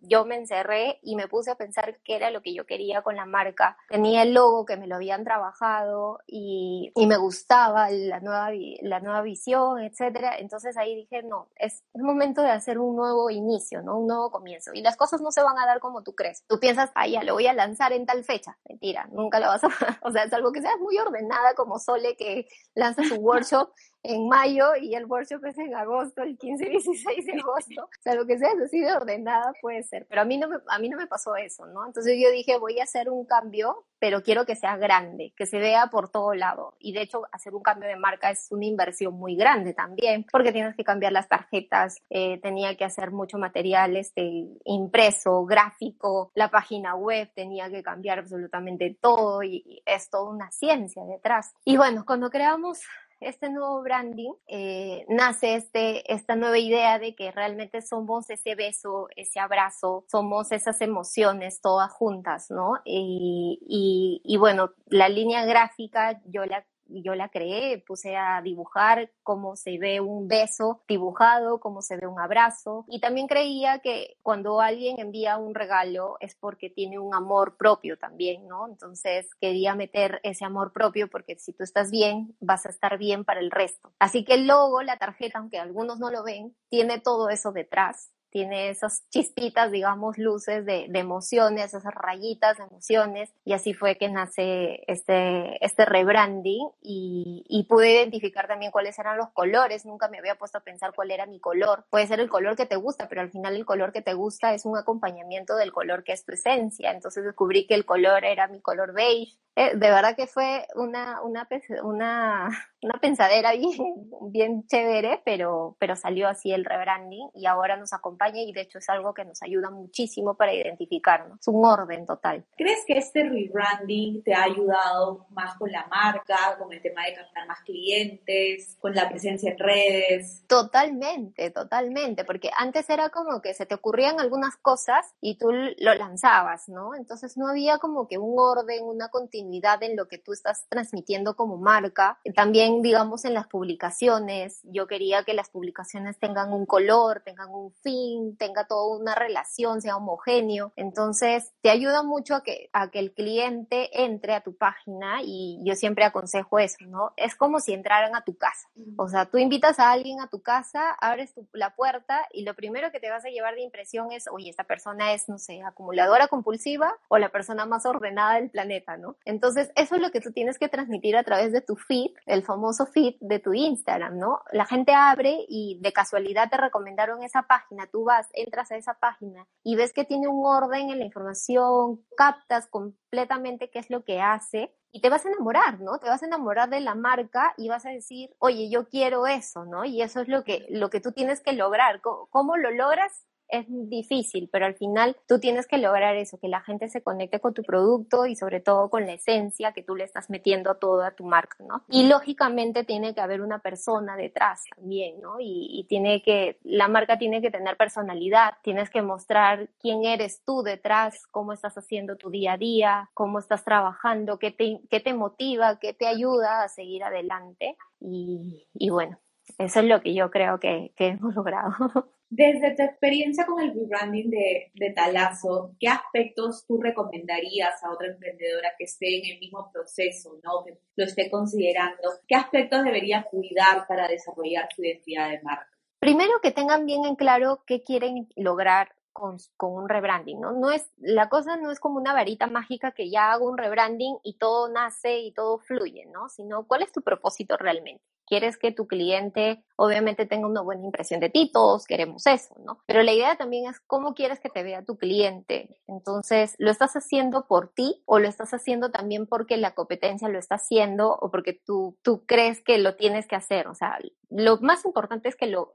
yo 0.00 0.24
me 0.24 0.36
encerré 0.36 0.98
y 1.02 1.16
me 1.16 1.28
puse 1.28 1.50
a 1.50 1.56
pensar 1.56 1.98
qué 2.04 2.16
era 2.16 2.30
lo 2.30 2.42
que 2.42 2.54
yo 2.54 2.66
quería 2.66 3.02
con 3.02 3.16
la 3.16 3.26
marca. 3.26 3.76
Tenía 3.88 4.22
el 4.22 4.34
logo 4.34 4.64
que 4.64 4.76
me 4.76 4.86
lo 4.86 4.96
habían 4.96 5.24
trabajado 5.24 6.20
y, 6.26 6.92
y 6.94 7.06
me 7.06 7.16
gustaba 7.16 7.90
la 7.90 8.20
nueva, 8.20 8.50
la 8.82 9.00
nueva 9.00 9.22
visión, 9.22 9.80
etcétera. 9.80 10.38
Entonces 10.38 10.76
ahí 10.76 10.94
dije, 10.94 11.22
no, 11.22 11.48
es 11.56 11.84
el 11.94 12.02
momento 12.02 12.42
de 12.42 12.50
hacer 12.50 12.78
un 12.78 12.96
nuevo 12.96 13.30
inicio, 13.30 13.82
¿no? 13.82 13.98
Un 13.98 14.06
nuevo 14.06 14.30
comienzo. 14.30 14.72
Y 14.74 14.82
las 14.82 14.96
cosas 14.96 15.20
no 15.20 15.30
se 15.30 15.42
van 15.42 15.58
a 15.58 15.66
dar 15.66 15.80
como 15.80 16.02
tú 16.02 16.14
crees. 16.14 16.44
Tú 16.46 16.58
piensas, 16.60 16.90
ah, 16.94 17.06
ya, 17.06 17.22
lo 17.22 17.34
voy 17.34 17.46
a 17.46 17.52
lanzar 17.52 17.92
en 17.92 18.06
tal 18.06 18.24
fecha. 18.24 18.58
Mentira, 18.68 19.08
nunca 19.12 19.40
lo 19.40 19.48
vas 19.48 19.64
a... 19.64 19.68
o 20.02 20.10
sea, 20.10 20.24
es 20.24 20.32
algo 20.32 20.52
que 20.52 20.62
sea 20.62 20.76
muy 20.78 20.98
ordenada 20.98 21.54
como 21.54 21.78
Sole 21.78 22.16
que 22.16 22.48
lanza 22.74 23.02
su 23.04 23.16
workshop 23.16 23.70
en 24.02 24.28
mayo 24.28 24.76
y 24.80 24.94
el 24.94 25.06
workshop 25.06 25.44
es 25.46 25.58
en 25.58 25.74
agosto, 25.74 26.22
el 26.22 26.36
15 26.38 26.66
y 26.66 26.70
16 26.70 27.26
de 27.26 27.32
agosto. 27.32 27.84
O 27.84 28.02
sea, 28.02 28.14
lo 28.14 28.26
que 28.26 28.38
sea 28.38 28.50
así 28.64 28.80
de 28.80 28.92
ordenada 28.92 29.52
puede 29.60 29.82
ser, 29.82 30.06
pero 30.08 30.22
a 30.22 30.24
mí 30.24 30.38
no 30.38 30.48
me, 30.48 30.56
a 30.68 30.78
mí 30.78 30.88
no 30.88 30.96
me 30.96 31.06
pasó 31.06 31.36
eso, 31.36 31.66
¿no? 31.66 31.86
Entonces 31.86 32.16
yo 32.20 32.30
dije, 32.30 32.58
voy 32.58 32.78
a 32.80 32.84
hacer 32.84 33.10
un 33.10 33.24
cambio, 33.24 33.84
pero 33.98 34.22
quiero 34.22 34.46
que 34.46 34.56
sea 34.56 34.76
grande, 34.76 35.32
que 35.36 35.46
se 35.46 35.58
vea 35.58 35.88
por 35.88 36.10
todo 36.10 36.34
lado. 36.34 36.76
Y 36.78 36.92
de 36.92 37.02
hecho, 37.02 37.22
hacer 37.32 37.54
un 37.54 37.62
cambio 37.62 37.88
de 37.88 37.96
marca 37.96 38.30
es 38.30 38.48
una 38.50 38.66
inversión 38.66 39.14
muy 39.14 39.36
grande 39.36 39.74
también, 39.74 40.24
porque 40.30 40.52
tienes 40.52 40.76
que 40.76 40.84
cambiar 40.84 41.12
las 41.12 41.28
tarjetas, 41.28 41.96
eh, 42.10 42.40
tenía 42.40 42.76
que 42.76 42.84
hacer 42.84 43.10
mucho 43.10 43.38
material 43.38 43.96
este, 43.96 44.46
impreso, 44.64 45.44
gráfico, 45.44 46.30
la 46.34 46.50
página 46.50 46.94
web, 46.94 47.30
tenía 47.34 47.68
que 47.70 47.82
cambiar 47.82 48.20
absolutamente 48.20 48.96
todo 49.00 49.42
y 49.42 49.82
es 49.84 50.10
toda 50.10 50.30
una 50.30 50.50
ciencia 50.50 51.04
detrás. 51.04 51.54
Y 51.64 51.76
bueno, 51.76 52.04
cuando 52.06 52.30
creamos 52.30 52.80
este 53.20 53.50
nuevo 53.50 53.82
branding, 53.82 54.32
eh, 54.46 55.04
nace 55.08 55.54
este, 55.54 56.12
esta 56.12 56.36
nueva 56.36 56.58
idea 56.58 56.98
de 56.98 57.14
que 57.14 57.30
realmente 57.30 57.82
somos 57.82 58.30
ese 58.30 58.54
beso, 58.54 59.08
ese 59.16 59.40
abrazo, 59.40 60.04
somos 60.08 60.52
esas 60.52 60.80
emociones 60.80 61.60
todas 61.60 61.90
juntas, 61.92 62.50
¿no? 62.50 62.74
Y, 62.84 63.58
y, 63.66 64.20
y 64.24 64.36
bueno, 64.36 64.72
la 64.86 65.08
línea 65.08 65.44
gráfica 65.44 66.20
yo 66.26 66.44
la 66.44 66.64
yo 66.88 67.14
la 67.14 67.28
creé, 67.28 67.78
puse 67.86 68.16
a 68.16 68.40
dibujar 68.42 69.10
cómo 69.22 69.56
se 69.56 69.78
ve 69.78 70.00
un 70.00 70.28
beso 70.28 70.82
dibujado, 70.88 71.60
cómo 71.60 71.82
se 71.82 71.96
ve 71.96 72.06
un 72.06 72.20
abrazo. 72.20 72.84
Y 72.88 73.00
también 73.00 73.26
creía 73.26 73.78
que 73.80 74.16
cuando 74.22 74.60
alguien 74.60 74.98
envía 74.98 75.38
un 75.38 75.54
regalo 75.54 76.16
es 76.20 76.34
porque 76.34 76.70
tiene 76.70 76.98
un 76.98 77.14
amor 77.14 77.56
propio 77.56 77.98
también, 77.98 78.46
¿no? 78.46 78.66
Entonces 78.66 79.28
quería 79.40 79.74
meter 79.74 80.20
ese 80.22 80.44
amor 80.44 80.72
propio 80.72 81.08
porque 81.08 81.38
si 81.38 81.52
tú 81.52 81.62
estás 81.62 81.90
bien, 81.90 82.36
vas 82.40 82.66
a 82.66 82.70
estar 82.70 82.98
bien 82.98 83.24
para 83.24 83.40
el 83.40 83.50
resto. 83.50 83.92
Así 83.98 84.24
que 84.24 84.34
el 84.34 84.46
logo, 84.46 84.82
la 84.82 84.98
tarjeta, 84.98 85.38
aunque 85.38 85.58
algunos 85.58 85.98
no 85.98 86.10
lo 86.10 86.22
ven, 86.24 86.56
tiene 86.68 87.00
todo 87.00 87.28
eso 87.28 87.52
detrás 87.52 88.12
tiene 88.30 88.70
esas 88.70 89.08
chispitas, 89.10 89.70
digamos, 89.70 90.18
luces 90.18 90.64
de, 90.64 90.88
emociones, 90.94 91.74
esas 91.74 91.94
rayitas 91.94 92.58
de 92.58 92.64
emociones, 92.64 93.32
y 93.44 93.52
así 93.52 93.72
fue 93.72 93.96
que 93.96 94.08
nace 94.08 94.82
este, 94.86 95.64
este 95.64 95.84
rebranding 95.84 96.68
y, 96.82 97.66
pude 97.68 97.92
identificar 97.92 98.48
también 98.48 98.72
cuáles 98.72 98.98
eran 98.98 99.18
los 99.18 99.28
colores, 99.30 99.84
nunca 99.84 100.08
me 100.08 100.18
había 100.18 100.36
puesto 100.36 100.56
a 100.56 100.62
pensar 100.62 100.94
cuál 100.94 101.10
era 101.10 101.26
mi 101.26 101.38
color, 101.38 101.84
puede 101.90 102.06
ser 102.06 102.18
el 102.18 102.30
color 102.30 102.56
que 102.56 102.64
te 102.64 102.76
gusta, 102.76 103.08
pero 103.08 103.20
al 103.20 103.30
final 103.30 103.54
el 103.54 103.66
color 103.66 103.92
que 103.92 104.00
te 104.00 104.14
gusta 104.14 104.54
es 104.54 104.64
un 104.64 104.76
acompañamiento 104.78 105.54
del 105.56 105.70
color 105.70 106.02
que 106.02 106.12
es 106.12 106.24
tu 106.24 106.32
esencia, 106.32 106.90
entonces 106.92 107.24
descubrí 107.24 107.66
que 107.66 107.74
el 107.74 107.84
color 107.84 108.24
era 108.24 108.48
mi 108.48 108.60
color 108.60 108.94
beige, 108.94 109.36
de 109.58 109.90
verdad 109.90 110.14
que 110.14 110.28
fue 110.28 110.66
una, 110.76 111.20
una, 111.22 111.48
una, 111.82 112.48
una 112.80 113.00
pensadera 113.00 113.52
bien, 113.52 114.08
bien 114.30 114.66
chévere, 114.68 115.20
pero, 115.24 115.76
pero 115.80 115.96
salió 115.96 116.28
así 116.28 116.52
el 116.52 116.64
rebranding 116.64 117.30
y 117.34 117.46
ahora 117.46 117.76
nos 117.76 117.92
acompaña 117.92 118.40
y 118.40 118.52
de 118.52 118.60
hecho 118.60 118.78
es 118.78 118.88
algo 118.88 119.14
que 119.14 119.24
nos 119.24 119.42
ayuda 119.42 119.70
muchísimo 119.70 120.36
para 120.36 120.54
identificarnos. 120.54 121.40
Es 121.40 121.48
un 121.48 121.64
orden 121.64 122.06
total. 122.06 122.44
¿Crees 122.56 122.84
que 122.86 122.98
este 122.98 123.24
rebranding 123.24 124.22
te 124.22 124.32
ha 124.32 124.44
ayudado 124.44 125.26
más 125.30 125.56
con 125.56 125.72
la 125.72 125.88
marca, 125.88 126.56
con 126.56 126.72
el 126.72 126.80
tema 126.80 127.04
de 127.06 127.14
captar 127.14 127.48
más 127.48 127.60
clientes, 127.62 128.76
con 128.80 128.94
la 128.94 129.08
presencia 129.08 129.50
en 129.50 129.58
redes? 129.58 130.44
Totalmente, 130.46 131.50
totalmente, 131.50 132.24
porque 132.24 132.50
antes 132.56 132.88
era 132.88 133.08
como 133.10 133.42
que 133.42 133.54
se 133.54 133.66
te 133.66 133.74
ocurrían 133.74 134.20
algunas 134.20 134.56
cosas 134.56 135.04
y 135.20 135.36
tú 135.36 135.50
lo 135.50 135.94
lanzabas, 135.94 136.68
¿no? 136.68 136.94
Entonces 136.94 137.36
no 137.36 137.48
había 137.48 137.78
como 137.78 138.06
que 138.06 138.18
un 138.18 138.38
orden, 138.38 138.84
una 138.84 139.08
continuidad 139.08 139.47
continuidad 139.48 139.82
en 139.82 139.96
lo 139.96 140.08
que 140.08 140.18
tú 140.18 140.32
estás 140.32 140.66
transmitiendo 140.68 141.34
como 141.34 141.56
marca. 141.56 142.18
También, 142.34 142.82
digamos, 142.82 143.24
en 143.24 143.32
las 143.32 143.46
publicaciones, 143.46 144.60
yo 144.64 144.86
quería 144.86 145.24
que 145.24 145.32
las 145.32 145.48
publicaciones 145.48 146.18
tengan 146.18 146.52
un 146.52 146.66
color, 146.66 147.22
tengan 147.24 147.48
un 147.48 147.72
fin, 147.82 148.36
tenga 148.36 148.66
toda 148.66 148.98
una 148.98 149.14
relación, 149.14 149.80
sea 149.80 149.96
homogéneo. 149.96 150.72
Entonces, 150.76 151.54
te 151.62 151.70
ayuda 151.70 152.02
mucho 152.02 152.34
a 152.34 152.42
que, 152.42 152.68
a 152.74 152.90
que 152.90 152.98
el 152.98 153.14
cliente 153.14 154.02
entre 154.04 154.34
a 154.34 154.42
tu 154.42 154.54
página 154.54 155.20
y 155.22 155.60
yo 155.64 155.74
siempre 155.74 156.04
aconsejo 156.04 156.58
eso, 156.58 156.84
¿no? 156.86 157.12
Es 157.16 157.34
como 157.34 157.60
si 157.60 157.72
entraran 157.72 158.14
a 158.14 158.24
tu 158.24 158.36
casa. 158.36 158.68
O 158.98 159.08
sea, 159.08 159.24
tú 159.24 159.38
invitas 159.38 159.78
a 159.78 159.90
alguien 159.90 160.20
a 160.20 160.28
tu 160.28 160.42
casa, 160.42 160.90
abres 161.00 161.32
la 161.52 161.74
puerta 161.74 162.26
y 162.32 162.42
lo 162.42 162.54
primero 162.54 162.92
que 162.92 163.00
te 163.00 163.08
vas 163.08 163.24
a 163.24 163.30
llevar 163.30 163.54
de 163.54 163.62
impresión 163.62 164.12
es, 164.12 164.28
oye, 164.30 164.50
esta 164.50 164.64
persona 164.64 165.14
es, 165.14 165.26
no 165.28 165.38
sé, 165.38 165.62
acumuladora 165.62 166.28
compulsiva 166.28 166.94
o 167.08 167.16
la 167.16 167.30
persona 167.30 167.64
más 167.64 167.86
ordenada 167.86 168.34
del 168.34 168.50
planeta, 168.50 168.98
¿no? 168.98 169.16
Entonces, 169.24 169.37
eso 169.46 169.94
es 169.94 170.00
lo 170.00 170.10
que 170.10 170.20
tú 170.20 170.32
tienes 170.32 170.58
que 170.58 170.68
transmitir 170.68 171.16
a 171.16 171.24
través 171.24 171.52
de 171.52 171.60
tu 171.60 171.76
feed, 171.76 172.10
el 172.26 172.42
famoso 172.42 172.86
feed 172.86 173.16
de 173.20 173.38
tu 173.38 173.54
Instagram, 173.54 174.18
¿no? 174.18 174.40
La 174.52 174.66
gente 174.66 174.92
abre 174.94 175.44
y 175.48 175.78
de 175.80 175.92
casualidad 175.92 176.50
te 176.50 176.56
recomendaron 176.56 177.22
esa 177.22 177.42
página, 177.42 177.86
tú 177.86 178.04
vas, 178.04 178.28
entras 178.32 178.70
a 178.70 178.76
esa 178.76 178.94
página 178.94 179.46
y 179.62 179.76
ves 179.76 179.92
que 179.92 180.04
tiene 180.04 180.28
un 180.28 180.44
orden 180.44 180.90
en 180.90 180.98
la 180.98 181.04
información, 181.04 182.04
captas 182.16 182.66
completamente 182.66 183.70
qué 183.70 183.78
es 183.78 183.90
lo 183.90 184.04
que 184.04 184.20
hace 184.20 184.74
y 184.90 185.00
te 185.00 185.10
vas 185.10 185.24
a 185.24 185.28
enamorar, 185.28 185.80
¿no? 185.80 185.98
Te 185.98 186.08
vas 186.08 186.22
a 186.22 186.26
enamorar 186.26 186.70
de 186.70 186.80
la 186.80 186.94
marca 186.94 187.54
y 187.56 187.68
vas 187.68 187.84
a 187.84 187.90
decir, 187.90 188.30
oye, 188.38 188.70
yo 188.70 188.88
quiero 188.88 189.26
eso, 189.26 189.64
¿no? 189.64 189.84
Y 189.84 190.02
eso 190.02 190.20
es 190.20 190.28
lo 190.28 190.44
que, 190.44 190.66
lo 190.70 190.90
que 190.90 191.00
tú 191.00 191.12
tienes 191.12 191.40
que 191.40 191.52
lograr. 191.52 192.00
¿Cómo, 192.00 192.56
lo 192.56 192.70
logras? 192.70 193.26
Es 193.48 193.66
difícil, 193.68 194.48
pero 194.52 194.66
al 194.66 194.74
final 194.74 195.16
tú 195.26 195.40
tienes 195.40 195.66
que 195.66 195.78
lograr 195.78 196.16
eso, 196.16 196.38
que 196.38 196.48
la 196.48 196.60
gente 196.60 196.88
se 196.88 197.02
conecte 197.02 197.40
con 197.40 197.54
tu 197.54 197.62
producto 197.62 198.26
y 198.26 198.36
sobre 198.36 198.60
todo 198.60 198.90
con 198.90 199.06
la 199.06 199.14
esencia 199.14 199.72
que 199.72 199.82
tú 199.82 199.94
le 199.96 200.04
estás 200.04 200.30
metiendo 200.30 200.70
a 200.70 200.78
toda 200.78 201.12
tu 201.12 201.24
marca, 201.24 201.56
¿no? 201.64 201.82
Y 201.88 202.08
lógicamente 202.08 202.84
tiene 202.84 203.14
que 203.14 203.20
haber 203.20 203.40
una 203.40 203.60
persona 203.60 204.16
detrás 204.16 204.64
también, 204.76 205.20
¿no? 205.20 205.36
Y, 205.40 205.86
tiene 205.88 206.22
que, 206.22 206.58
la 206.64 206.88
marca 206.88 207.18
tiene 207.18 207.40
que 207.40 207.50
tener 207.50 207.76
personalidad, 207.76 208.54
tienes 208.62 208.90
que 208.90 209.00
mostrar 209.00 209.70
quién 209.80 210.04
eres 210.04 210.42
tú 210.44 210.62
detrás, 210.62 211.26
cómo 211.30 211.52
estás 211.52 211.78
haciendo 211.78 212.16
tu 212.16 212.30
día 212.30 212.54
a 212.54 212.58
día, 212.58 213.10
cómo 213.14 213.38
estás 213.38 213.64
trabajando, 213.64 214.38
qué 214.38 214.50
te, 214.50 214.80
qué 214.90 215.00
te 215.00 215.14
motiva, 215.14 215.78
qué 215.78 215.94
te 215.94 216.06
ayuda 216.06 216.62
a 216.62 216.68
seguir 216.68 217.04
adelante. 217.04 217.76
Y, 218.00 218.68
y 218.74 218.90
bueno, 218.90 219.18
eso 219.56 219.80
es 219.80 219.86
lo 219.86 220.00
que 220.02 220.14
yo 220.14 220.30
creo 220.30 220.60
que, 220.60 220.92
que 220.96 221.08
hemos 221.08 221.34
logrado. 221.34 222.10
Desde 222.30 222.76
tu 222.76 222.82
experiencia 222.82 223.46
con 223.46 223.60
el 223.60 223.72
rebranding 223.72 224.30
de, 224.30 224.70
de 224.74 224.90
Talazo, 224.90 225.74
¿qué 225.80 225.88
aspectos 225.88 226.66
tú 226.66 226.80
recomendarías 226.80 227.82
a 227.82 227.90
otra 227.90 228.08
emprendedora 228.08 228.72
que 228.76 228.84
esté 228.84 229.18
en 229.18 229.34
el 229.34 229.40
mismo 229.40 229.70
proceso, 229.72 230.38
¿no? 230.44 230.64
que 230.64 230.78
lo 230.96 231.04
esté 231.04 231.30
considerando? 231.30 232.02
¿Qué 232.26 232.34
aspectos 232.34 232.84
debería 232.84 233.24
cuidar 233.30 233.86
para 233.88 234.08
desarrollar 234.08 234.68
su 234.74 234.84
identidad 234.84 235.30
de 235.30 235.40
marca? 235.42 235.70
Primero 236.00 236.32
que 236.42 236.52
tengan 236.52 236.84
bien 236.84 237.06
en 237.06 237.16
claro 237.16 237.62
qué 237.66 237.82
quieren 237.82 238.28
lograr 238.36 238.94
con, 239.12 239.38
con, 239.56 239.72
un 239.72 239.88
rebranding, 239.88 240.38
¿no? 240.38 240.52
No 240.52 240.70
es, 240.70 240.92
la 240.98 241.28
cosa 241.28 241.56
no 241.56 241.72
es 241.72 241.80
como 241.80 241.96
una 241.96 242.12
varita 242.12 242.46
mágica 242.46 242.92
que 242.92 243.10
ya 243.10 243.32
hago 243.32 243.48
un 243.48 243.58
rebranding 243.58 244.18
y 244.22 244.36
todo 244.36 244.68
nace 244.68 245.20
y 245.20 245.32
todo 245.32 245.58
fluye, 245.58 246.04
¿no? 246.12 246.28
Sino 246.28 246.66
cuál 246.66 246.82
es 246.82 246.92
tu 246.92 247.00
propósito 247.00 247.56
realmente 247.56 248.04
quieres 248.28 248.58
que 248.58 248.72
tu 248.72 248.86
cliente 248.86 249.64
obviamente 249.78 250.26
tenga 250.26 250.48
una 250.48 250.60
buena 250.60 250.84
impresión 250.84 251.20
de 251.20 251.30
ti, 251.30 251.50
todos 251.52 251.86
queremos 251.86 252.26
eso, 252.26 252.54
¿no? 252.64 252.78
Pero 252.86 253.02
la 253.02 253.12
idea 253.12 253.36
también 253.36 253.70
es 253.70 253.78
cómo 253.80 254.14
quieres 254.14 254.40
que 254.40 254.50
te 254.50 254.64
vea 254.64 254.84
tu 254.84 254.98
cliente. 254.98 255.80
Entonces, 255.86 256.54
¿lo 256.58 256.70
estás 256.70 256.96
haciendo 256.96 257.46
por 257.46 257.68
ti 257.68 258.02
o 258.04 258.18
lo 258.18 258.28
estás 258.28 258.52
haciendo 258.52 258.90
también 258.90 259.26
porque 259.26 259.56
la 259.56 259.74
competencia 259.74 260.28
lo 260.28 260.38
está 260.38 260.56
haciendo 260.56 261.16
o 261.16 261.30
porque 261.30 261.52
tú, 261.52 261.96
tú 262.02 262.24
crees 262.26 262.60
que 262.60 262.78
lo 262.78 262.96
tienes 262.96 263.28
que 263.28 263.36
hacer? 263.36 263.68
O 263.68 263.74
sea, 263.74 263.98
lo 264.30 264.58
más 264.58 264.84
importante 264.84 265.28
es 265.28 265.36
que 265.36 265.46
lo, 265.46 265.72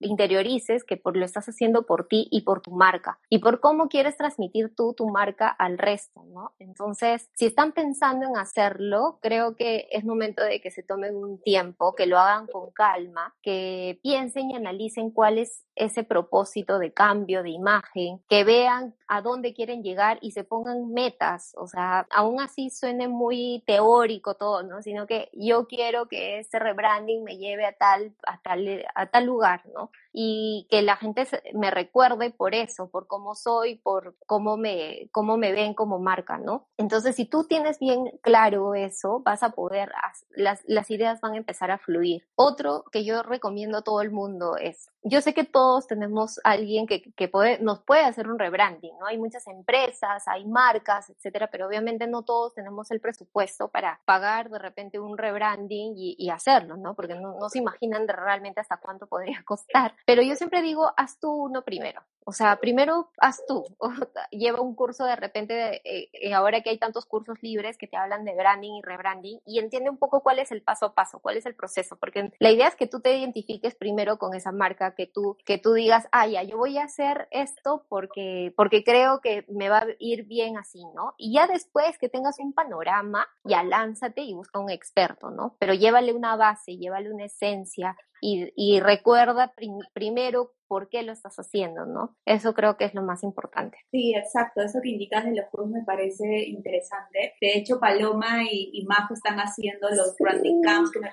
interiorices, 0.00 0.84
que 0.84 0.96
por, 0.96 1.16
lo 1.16 1.24
estás 1.24 1.48
haciendo 1.48 1.86
por 1.86 2.08
ti 2.08 2.28
y 2.30 2.42
por 2.42 2.60
tu 2.60 2.72
marca 2.72 3.18
y 3.28 3.38
por 3.38 3.60
cómo 3.60 3.88
quieres 3.88 4.16
transmitir 4.16 4.74
tú 4.74 4.92
tu 4.94 5.08
marca 5.08 5.48
al 5.48 5.78
resto, 5.78 6.24
¿no? 6.26 6.52
Entonces, 6.58 7.30
si 7.34 7.46
están 7.46 7.72
pensando 7.72 8.26
en 8.26 8.36
hacerlo, 8.36 9.18
creo 9.22 9.56
que 9.56 9.88
es 9.92 10.04
momento 10.04 10.42
de 10.42 10.60
que 10.60 10.70
se 10.70 10.82
tomen 10.82 11.16
un 11.16 11.40
tiempo 11.40 11.94
que 11.94 12.06
lo 12.06 12.18
hagan 12.18 12.46
con 12.48 12.70
calma, 12.72 13.19
que 13.42 13.98
piensen 14.02 14.50
y 14.50 14.56
analicen 14.56 15.10
cuál 15.10 15.38
es 15.38 15.64
ese 15.74 16.04
propósito 16.04 16.78
de 16.78 16.92
cambio 16.92 17.42
de 17.42 17.50
imagen, 17.50 18.20
que 18.28 18.44
vean 18.44 18.94
a 19.08 19.22
dónde 19.22 19.54
quieren 19.54 19.82
llegar 19.82 20.18
y 20.20 20.32
se 20.32 20.44
pongan 20.44 20.92
metas, 20.92 21.52
o 21.56 21.66
sea, 21.66 22.06
aún 22.10 22.40
así 22.40 22.70
suene 22.70 23.08
muy 23.08 23.64
teórico 23.66 24.34
todo, 24.34 24.62
¿no? 24.62 24.82
Sino 24.82 25.06
que 25.06 25.30
yo 25.32 25.66
quiero 25.66 26.06
que 26.06 26.40
ese 26.40 26.58
rebranding 26.58 27.24
me 27.24 27.38
lleve 27.38 27.66
a 27.66 27.72
tal, 27.72 28.14
a 28.26 28.40
tal, 28.42 28.84
a 28.94 29.06
tal 29.06 29.24
lugar, 29.24 29.62
¿no? 29.74 29.90
y 30.12 30.66
que 30.70 30.82
la 30.82 30.96
gente 30.96 31.26
me 31.54 31.70
recuerde 31.70 32.30
por 32.30 32.54
eso, 32.54 32.90
por 32.90 33.06
cómo 33.06 33.34
soy, 33.34 33.76
por 33.76 34.16
cómo 34.26 34.56
me, 34.56 35.08
cómo 35.12 35.36
me 35.36 35.52
ven 35.52 35.74
como 35.74 35.98
marca, 35.98 36.38
¿no? 36.38 36.68
Entonces, 36.76 37.14
si 37.14 37.26
tú 37.26 37.44
tienes 37.44 37.78
bien 37.78 38.10
claro 38.20 38.74
eso, 38.74 39.20
vas 39.24 39.42
a 39.42 39.50
poder, 39.50 39.90
las, 40.30 40.62
las 40.66 40.90
ideas 40.90 41.20
van 41.20 41.34
a 41.34 41.38
empezar 41.38 41.70
a 41.70 41.78
fluir. 41.78 42.26
Otro 42.34 42.84
que 42.90 43.04
yo 43.04 43.09
recomiendo 43.22 43.78
a 43.78 43.82
todo 43.82 44.00
el 44.00 44.10
mundo 44.10 44.56
es, 44.56 44.88
yo 45.02 45.20
sé 45.20 45.34
que 45.34 45.44
todos 45.44 45.86
tenemos 45.86 46.40
alguien 46.44 46.86
que, 46.86 47.02
que 47.12 47.28
puede, 47.28 47.58
nos 47.60 47.80
puede 47.80 48.04
hacer 48.04 48.28
un 48.28 48.38
rebranding, 48.38 48.96
¿no? 48.98 49.06
Hay 49.06 49.18
muchas 49.18 49.46
empresas, 49.46 50.26
hay 50.26 50.44
marcas, 50.46 51.10
etcétera, 51.10 51.48
pero 51.50 51.66
obviamente 51.66 52.06
no 52.06 52.22
todos 52.22 52.54
tenemos 52.54 52.90
el 52.90 53.00
presupuesto 53.00 53.68
para 53.68 54.00
pagar 54.04 54.50
de 54.50 54.58
repente 54.58 54.98
un 54.98 55.18
rebranding 55.18 55.94
y, 55.96 56.16
y 56.18 56.30
hacerlo, 56.30 56.76
¿no? 56.76 56.94
Porque 56.94 57.14
no, 57.14 57.38
no 57.38 57.48
se 57.48 57.58
imaginan 57.58 58.06
realmente 58.08 58.60
hasta 58.60 58.78
cuánto 58.78 59.06
podría 59.06 59.42
costar. 59.44 59.94
Pero 60.06 60.22
yo 60.22 60.34
siempre 60.36 60.62
digo, 60.62 60.92
haz 60.96 61.18
tú 61.18 61.30
uno 61.30 61.62
primero. 61.62 62.02
O 62.24 62.32
sea, 62.32 62.56
primero 62.56 63.10
haz 63.18 63.44
tú. 63.46 63.64
Lleva 64.30 64.60
un 64.60 64.74
curso 64.74 65.04
de 65.04 65.16
repente, 65.16 65.80
eh, 65.84 66.10
eh, 66.12 66.34
ahora 66.34 66.60
que 66.60 66.70
hay 66.70 66.78
tantos 66.78 67.06
cursos 67.06 67.42
libres 67.42 67.76
que 67.76 67.86
te 67.86 67.96
hablan 67.96 68.24
de 68.24 68.34
branding 68.34 68.74
y 68.74 68.82
rebranding, 68.82 69.40
y 69.46 69.58
entiende 69.58 69.90
un 69.90 69.98
poco 69.98 70.22
cuál 70.22 70.38
es 70.38 70.52
el 70.52 70.62
paso 70.62 70.86
a 70.86 70.94
paso, 70.94 71.20
cuál 71.20 71.36
es 71.36 71.46
el 71.46 71.54
proceso, 71.54 71.96
porque 71.96 72.32
la 72.38 72.50
idea 72.50 72.68
es 72.68 72.76
que 72.76 72.86
tú 72.86 73.00
te 73.00 73.16
identifiques 73.16 73.74
primero 73.74 74.18
con 74.18 74.34
esa 74.34 74.52
marca, 74.52 74.94
que 74.94 75.06
tú, 75.06 75.36
que 75.44 75.58
tú 75.58 75.72
digas, 75.72 76.08
ah, 76.12 76.26
ya, 76.26 76.42
yo 76.42 76.56
voy 76.56 76.78
a 76.78 76.84
hacer 76.84 77.28
esto 77.30 77.86
porque, 77.88 78.52
porque 78.56 78.84
creo 78.84 79.20
que 79.20 79.44
me 79.48 79.68
va 79.68 79.78
a 79.78 79.86
ir 79.98 80.24
bien 80.24 80.56
así, 80.56 80.84
¿no? 80.94 81.14
Y 81.16 81.34
ya 81.34 81.46
después 81.46 81.98
que 81.98 82.08
tengas 82.08 82.38
un 82.38 82.52
panorama, 82.52 83.26
ya 83.44 83.62
lánzate 83.62 84.22
y 84.22 84.34
busca 84.34 84.58
un 84.58 84.70
experto, 84.70 85.30
¿no? 85.30 85.56
Pero 85.58 85.74
llévale 85.74 86.12
una 86.12 86.36
base, 86.36 86.76
llévale 86.76 87.12
una 87.12 87.24
esencia, 87.24 87.96
y, 88.20 88.80
recuerda 88.80 89.54
primero 89.92 90.52
por 90.68 90.88
qué 90.88 91.02
lo 91.02 91.12
estás 91.12 91.36
haciendo, 91.36 91.84
¿no? 91.84 92.16
Eso 92.24 92.54
creo 92.54 92.76
que 92.76 92.84
es 92.84 92.94
lo 92.94 93.02
más 93.02 93.24
importante. 93.24 93.78
Sí, 93.90 94.14
exacto. 94.14 94.60
Eso 94.62 94.80
que 94.80 94.90
indicas 94.90 95.24
de 95.24 95.34
los 95.34 95.46
cursos 95.50 95.70
me 95.70 95.84
parece 95.84 96.44
interesante. 96.46 97.34
De 97.40 97.58
hecho, 97.58 97.80
Paloma 97.80 98.44
y, 98.48 98.84
Majo 98.86 99.14
están 99.14 99.38
haciendo 99.38 99.88
los 99.90 100.14
branding 100.18 100.62
camps 100.62 100.92
que 100.92 101.00
me, 101.00 101.10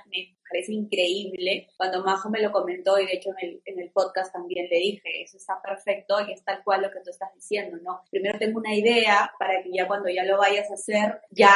parece 0.50 0.74
increíble. 0.74 1.68
Cuando 1.76 2.04
Majo 2.04 2.30
me 2.30 2.42
lo 2.42 2.52
comentó 2.52 3.00
y 3.00 3.06
de 3.06 3.14
hecho 3.14 3.32
en 3.38 3.50
el, 3.50 3.62
en 3.66 3.80
el 3.80 3.90
podcast 3.92 4.32
también 4.32 4.68
le 4.70 4.78
dije, 4.78 5.24
eso 5.24 5.38
está 5.38 5.60
perfecto 5.62 6.16
y 6.28 6.34
es 6.34 6.44
tal 6.44 6.64
cual 6.64 6.84
lo 6.84 6.92
que 6.92 7.00
tú 7.00 7.10
estás 7.10 7.34
diciendo, 7.34 7.78
¿no? 7.82 8.02
Primero 8.12 8.38
tengo 8.38 8.60
una 8.60 8.76
idea 8.76 9.32
para 9.40 9.64
que 9.64 9.72
ya 9.74 9.88
cuando 9.88 10.10
ya 10.10 10.24
lo 10.24 10.38
vayas 10.38 10.70
a 10.70 10.76
hacer, 10.76 11.20
ya 11.32 11.52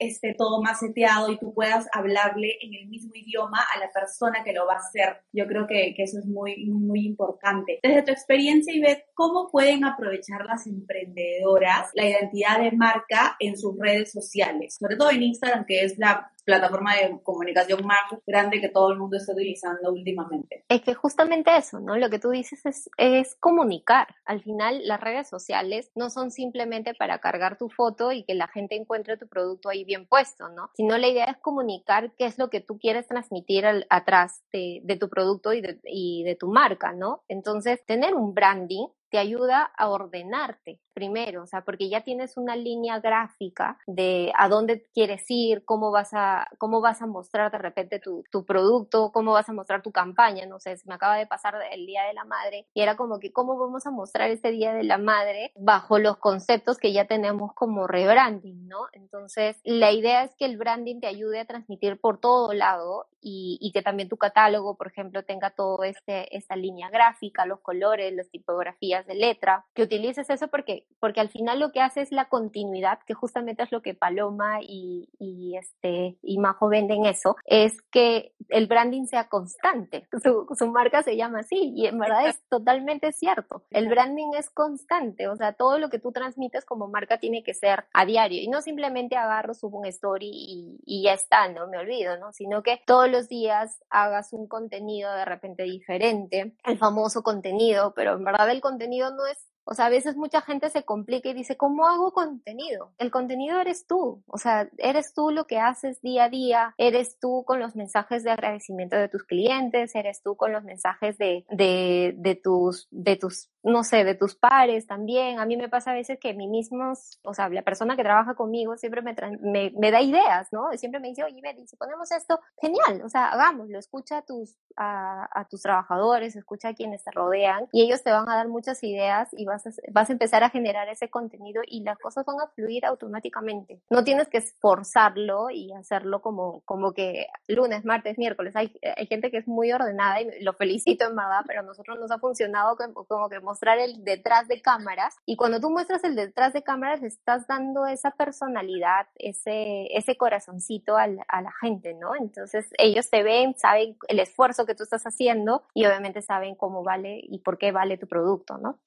esté 0.00 0.34
todo 0.34 0.62
más 0.62 0.80
seteado 0.80 1.30
y 1.30 1.38
tú 1.38 1.52
puedas 1.54 1.86
hablarle 1.92 2.56
en 2.62 2.74
el 2.74 2.88
mismo 2.88 3.12
idioma 3.14 3.58
a 3.74 3.78
la 3.78 3.90
persona 3.92 4.42
que 4.42 4.52
lo 4.52 4.66
va 4.66 4.74
a 4.74 4.78
hacer. 4.78 5.18
Yo 5.32 5.46
creo 5.46 5.66
que, 5.66 5.94
que 5.94 6.02
eso 6.02 6.18
es 6.18 6.26
muy, 6.26 6.66
muy, 6.66 7.06
importante. 7.06 7.80
Desde 7.82 8.02
tu 8.02 8.10
experiencia, 8.12 8.74
Ivette, 8.74 9.04
¿cómo 9.14 9.50
pueden 9.50 9.84
aprovechar 9.84 10.44
las 10.44 10.66
emprendedoras 10.66 11.90
la 11.94 12.06
identidad 12.06 12.60
de 12.60 12.72
marca 12.72 13.36
en 13.38 13.56
sus 13.56 13.78
redes 13.78 14.12
sociales? 14.12 14.76
Sobre 14.78 14.96
todo 14.96 15.10
en 15.10 15.22
Instagram, 15.22 15.64
que 15.66 15.84
es 15.84 15.98
la 15.98 16.30
plataforma 16.44 16.96
de 16.96 17.20
comunicación 17.22 17.86
más 17.86 18.00
grande 18.26 18.60
que 18.60 18.68
todo 18.68 18.92
el 18.92 18.98
mundo 18.98 19.16
está 19.16 19.32
utilizando 19.32 19.92
últimamente. 19.92 20.64
Es 20.68 20.82
que 20.82 20.94
justamente 20.94 21.56
eso, 21.56 21.80
¿no? 21.80 21.96
Lo 21.96 22.10
que 22.10 22.18
tú 22.18 22.30
dices 22.30 22.64
es, 22.66 22.90
es 22.96 23.36
comunicar. 23.36 24.08
Al 24.24 24.42
final, 24.42 24.86
las 24.86 25.00
redes 25.00 25.28
sociales 25.28 25.90
no 25.94 26.10
son 26.10 26.30
simplemente 26.30 26.94
para 26.94 27.18
cargar 27.18 27.56
tu 27.56 27.68
foto 27.68 28.12
y 28.12 28.24
que 28.24 28.34
la 28.34 28.48
gente 28.48 28.74
encuentre 28.74 29.16
tu 29.16 29.28
producto 29.28 29.68
ahí 29.68 29.84
bien 29.90 30.06
puesto, 30.06 30.48
¿no? 30.48 30.70
Sino 30.74 30.96
la 30.98 31.08
idea 31.08 31.24
es 31.24 31.38
comunicar 31.38 32.12
qué 32.16 32.26
es 32.26 32.38
lo 32.38 32.48
que 32.48 32.60
tú 32.60 32.78
quieres 32.78 33.08
transmitir 33.08 33.64
atrás 33.90 34.44
de, 34.52 34.80
de, 34.84 34.96
tu 34.96 35.08
producto 35.08 35.52
y 35.52 35.60
de, 35.60 35.80
y 35.84 36.22
de 36.22 36.36
tu 36.36 36.46
marca, 36.46 36.92
¿no? 36.92 37.24
Entonces, 37.26 37.84
tener 37.86 38.14
un 38.14 38.32
branding 38.32 38.86
te 39.10 39.18
ayuda 39.18 39.70
a 39.76 39.88
ordenarte 39.88 40.80
primero, 40.94 41.42
o 41.42 41.46
sea, 41.46 41.62
porque 41.62 41.88
ya 41.88 42.02
tienes 42.02 42.36
una 42.36 42.56
línea 42.56 43.00
gráfica 43.00 43.78
de 43.86 44.32
a 44.36 44.48
dónde 44.48 44.86
quieres 44.92 45.24
ir, 45.28 45.64
cómo 45.64 45.90
vas 45.90 46.10
a, 46.12 46.48
cómo 46.58 46.80
vas 46.80 47.00
a 47.00 47.06
mostrar 47.06 47.50
de 47.50 47.58
repente 47.58 48.00
tu, 48.00 48.24
tu 48.30 48.44
producto, 48.44 49.10
cómo 49.12 49.32
vas 49.32 49.48
a 49.48 49.52
mostrar 49.52 49.82
tu 49.82 49.92
campaña, 49.92 50.46
no 50.46 50.60
sé, 50.60 50.76
me 50.84 50.94
acaba 50.94 51.16
de 51.16 51.26
pasar 51.26 51.54
el 51.72 51.86
Día 51.86 52.04
de 52.04 52.14
la 52.14 52.24
Madre 52.24 52.66
y 52.74 52.82
era 52.82 52.96
como 52.96 53.18
que 53.18 53.32
cómo 53.32 53.58
vamos 53.58 53.86
a 53.86 53.90
mostrar 53.90 54.30
este 54.30 54.50
Día 54.50 54.72
de 54.72 54.84
la 54.84 54.98
Madre 54.98 55.52
bajo 55.56 55.98
los 55.98 56.18
conceptos 56.18 56.78
que 56.78 56.92
ya 56.92 57.06
tenemos 57.06 57.54
como 57.54 57.86
rebranding, 57.86 58.68
¿no? 58.68 58.86
Entonces, 58.92 59.56
la 59.64 59.92
idea 59.92 60.24
es 60.24 60.34
que 60.36 60.44
el 60.44 60.56
branding 60.56 61.00
te 61.00 61.06
ayude 61.06 61.40
a 61.40 61.46
transmitir 61.46 62.00
por 62.00 62.20
todo 62.20 62.52
lado 62.52 63.06
y, 63.20 63.58
y 63.60 63.72
que 63.72 63.82
también 63.82 64.08
tu 64.08 64.16
catálogo, 64.16 64.76
por 64.76 64.88
ejemplo, 64.88 65.24
tenga 65.24 65.50
todo 65.50 65.84
este, 65.84 66.36
esta 66.36 66.56
línea 66.56 66.90
gráfica, 66.90 67.46
los 67.46 67.60
colores, 67.60 68.14
las 68.14 68.30
tipografías 68.30 69.06
de 69.06 69.14
letra, 69.14 69.64
que 69.74 69.82
utilices 69.82 70.28
eso 70.30 70.48
porque, 70.48 70.86
porque 70.98 71.20
al 71.20 71.28
final 71.28 71.60
lo 71.60 71.72
que 71.72 71.80
hace 71.80 72.00
es 72.00 72.12
la 72.12 72.28
continuidad, 72.28 73.00
que 73.06 73.14
justamente 73.14 73.62
es 73.62 73.72
lo 73.72 73.82
que 73.82 73.94
Paloma 73.94 74.60
y, 74.62 75.08
y 75.18 75.56
este, 75.56 76.16
y 76.22 76.38
Majo 76.38 76.68
venden 76.68 77.06
eso, 77.06 77.36
es 77.44 77.80
que 77.90 78.32
el 78.48 78.66
branding 78.66 79.06
sea 79.06 79.28
constante. 79.28 80.06
Su, 80.22 80.46
su 80.56 80.66
marca 80.68 81.02
se 81.02 81.16
llama 81.16 81.40
así 81.40 81.72
y 81.74 81.86
en 81.86 81.98
verdad 81.98 82.28
es 82.28 82.42
totalmente 82.48 83.12
cierto. 83.12 83.64
El 83.70 83.88
branding 83.88 84.32
es 84.38 84.50
constante, 84.50 85.28
o 85.28 85.36
sea, 85.36 85.52
todo 85.52 85.78
lo 85.78 85.90
que 85.90 85.98
tú 85.98 86.12
transmites 86.12 86.64
como 86.64 86.88
marca 86.88 87.18
tiene 87.18 87.42
que 87.42 87.54
ser 87.54 87.84
a 87.92 88.04
diario 88.04 88.42
y 88.42 88.48
no 88.48 88.62
simplemente 88.62 89.16
agarro, 89.16 89.54
subo 89.54 89.78
un 89.78 89.86
story 89.86 90.30
y, 90.30 90.80
y 90.84 91.04
ya 91.04 91.14
está, 91.14 91.48
no 91.48 91.66
me 91.68 91.78
olvido, 91.78 92.16
¿no? 92.18 92.32
Sino 92.32 92.62
que 92.62 92.82
los 93.10 93.28
días 93.28 93.82
hagas 93.90 94.32
un 94.32 94.46
contenido 94.46 95.12
de 95.12 95.24
repente 95.24 95.64
diferente, 95.64 96.54
el 96.64 96.78
famoso 96.78 97.22
contenido, 97.22 97.92
pero 97.94 98.14
en 98.14 98.24
verdad 98.24 98.50
el 98.50 98.60
contenido 98.60 99.10
no 99.14 99.26
es 99.26 99.49
o 99.70 99.74
sea, 99.74 99.86
a 99.86 99.90
veces 99.90 100.16
mucha 100.16 100.40
gente 100.40 100.68
se 100.68 100.82
complica 100.82 101.28
y 101.28 101.32
dice, 101.32 101.56
¿cómo 101.56 101.86
hago 101.86 102.12
contenido? 102.12 102.90
El 102.98 103.12
contenido 103.12 103.60
eres 103.60 103.86
tú. 103.86 104.20
O 104.26 104.36
sea, 104.36 104.68
eres 104.78 105.14
tú 105.14 105.30
lo 105.30 105.46
que 105.46 105.60
haces 105.60 106.02
día 106.02 106.24
a 106.24 106.28
día, 106.28 106.74
eres 106.76 107.20
tú 107.20 107.44
con 107.46 107.60
los 107.60 107.76
mensajes 107.76 108.24
de 108.24 108.32
agradecimiento 108.32 108.96
de 108.96 109.08
tus 109.08 109.22
clientes, 109.22 109.94
eres 109.94 110.22
tú 110.24 110.34
con 110.34 110.50
los 110.50 110.64
mensajes 110.64 111.18
de, 111.18 111.46
de, 111.50 112.14
de 112.16 112.34
tus, 112.34 112.88
de 112.90 113.14
tus, 113.14 113.48
no 113.62 113.84
sé, 113.84 114.02
de 114.02 114.16
tus 114.16 114.34
pares 114.34 114.88
también. 114.88 115.38
A 115.38 115.46
mí 115.46 115.56
me 115.56 115.68
pasa 115.68 115.92
a 115.92 115.94
veces 115.94 116.18
que 116.18 116.34
mí 116.34 116.48
mismos, 116.48 117.20
o 117.22 117.32
sea, 117.32 117.48
la 117.48 117.62
persona 117.62 117.94
que 117.94 118.02
trabaja 118.02 118.34
conmigo 118.34 118.76
siempre 118.76 119.02
me, 119.02 119.14
me, 119.40 119.72
me, 119.78 119.90
da 119.92 120.00
ideas, 120.00 120.48
¿no? 120.50 120.72
Siempre 120.72 120.98
me 120.98 121.10
dice, 121.10 121.22
oye, 121.22 121.40
Betty, 121.40 121.68
si 121.68 121.76
ponemos 121.76 122.10
esto, 122.10 122.40
genial, 122.60 123.02
o 123.04 123.08
sea, 123.08 123.28
hagámoslo, 123.28 123.78
escucha 123.78 124.18
a 124.18 124.22
tus, 124.22 124.56
a, 124.76 125.28
a 125.32 125.44
tus 125.44 125.62
trabajadores, 125.62 126.34
escucha 126.34 126.70
a 126.70 126.74
quienes 126.74 127.04
te 127.04 127.12
rodean 127.12 127.68
y 127.70 127.82
ellos 127.82 128.02
te 128.02 128.10
van 128.10 128.28
a 128.28 128.34
dar 128.34 128.48
muchas 128.48 128.82
ideas 128.82 129.28
y 129.30 129.44
vas 129.44 129.59
vas 129.92 130.10
a, 130.10 130.12
empezar 130.12 130.44
a 130.44 130.50
generar 130.50 130.88
ese 130.88 131.10
contenido 131.10 131.62
y 131.66 131.82
las 131.82 131.98
cosas 131.98 132.24
van 132.24 132.40
a 132.40 132.48
fluir 132.48 132.84
automáticamente. 132.86 133.80
No 133.90 134.04
tienes 134.04 134.28
que 134.28 134.38
esforzarlo 134.38 135.50
y 135.50 135.72
hacerlo 135.72 136.20
como, 136.20 136.60
como 136.64 136.92
que 136.92 137.26
lunes, 137.48 137.84
martes, 137.84 138.18
miércoles. 138.18 138.54
Hay, 138.56 138.72
hay 138.96 139.06
gente 139.06 139.30
que 139.30 139.38
es 139.38 139.48
muy 139.48 139.72
ordenada 139.72 140.20
y 140.20 140.42
lo 140.42 140.52
felicito 140.52 141.04
en 141.04 141.16
verdad, 141.16 141.42
pero 141.46 141.60
a 141.60 141.64
nosotros 141.64 141.98
nos 141.98 142.10
ha 142.10 142.18
funcionado 142.18 142.76
como, 142.76 143.04
como 143.04 143.28
que 143.28 143.40
mostrar 143.40 143.78
el 143.78 144.04
detrás 144.04 144.48
de 144.48 144.60
cámaras 144.60 145.16
y 145.26 145.36
cuando 145.36 145.60
tú 145.60 145.70
muestras 145.70 146.04
el 146.04 146.16
detrás 146.16 146.52
de 146.52 146.62
cámaras 146.62 147.02
estás 147.02 147.46
dando 147.46 147.86
esa 147.86 148.10
personalidad, 148.12 149.06
ese, 149.16 149.86
ese 149.96 150.16
corazoncito 150.16 150.96
a 150.96 151.06
la, 151.06 151.24
a 151.28 151.42
la 151.42 151.52
gente, 151.60 151.94
¿no? 151.94 152.14
Entonces 152.14 152.68
ellos 152.78 153.10
te 153.10 153.22
ven, 153.22 153.54
saben 153.56 153.96
el 154.08 154.20
esfuerzo 154.20 154.66
que 154.66 154.74
tú 154.74 154.82
estás 154.82 155.04
haciendo 155.04 155.64
y 155.74 155.86
obviamente 155.86 156.22
saben 156.22 156.54
cómo 156.54 156.82
vale 156.82 157.20
y 157.22 157.38
por 157.38 157.58
qué 157.58 157.72
vale 157.72 157.98
tu 157.98 158.06
producto, 158.06 158.58
¿no? 158.58 158.78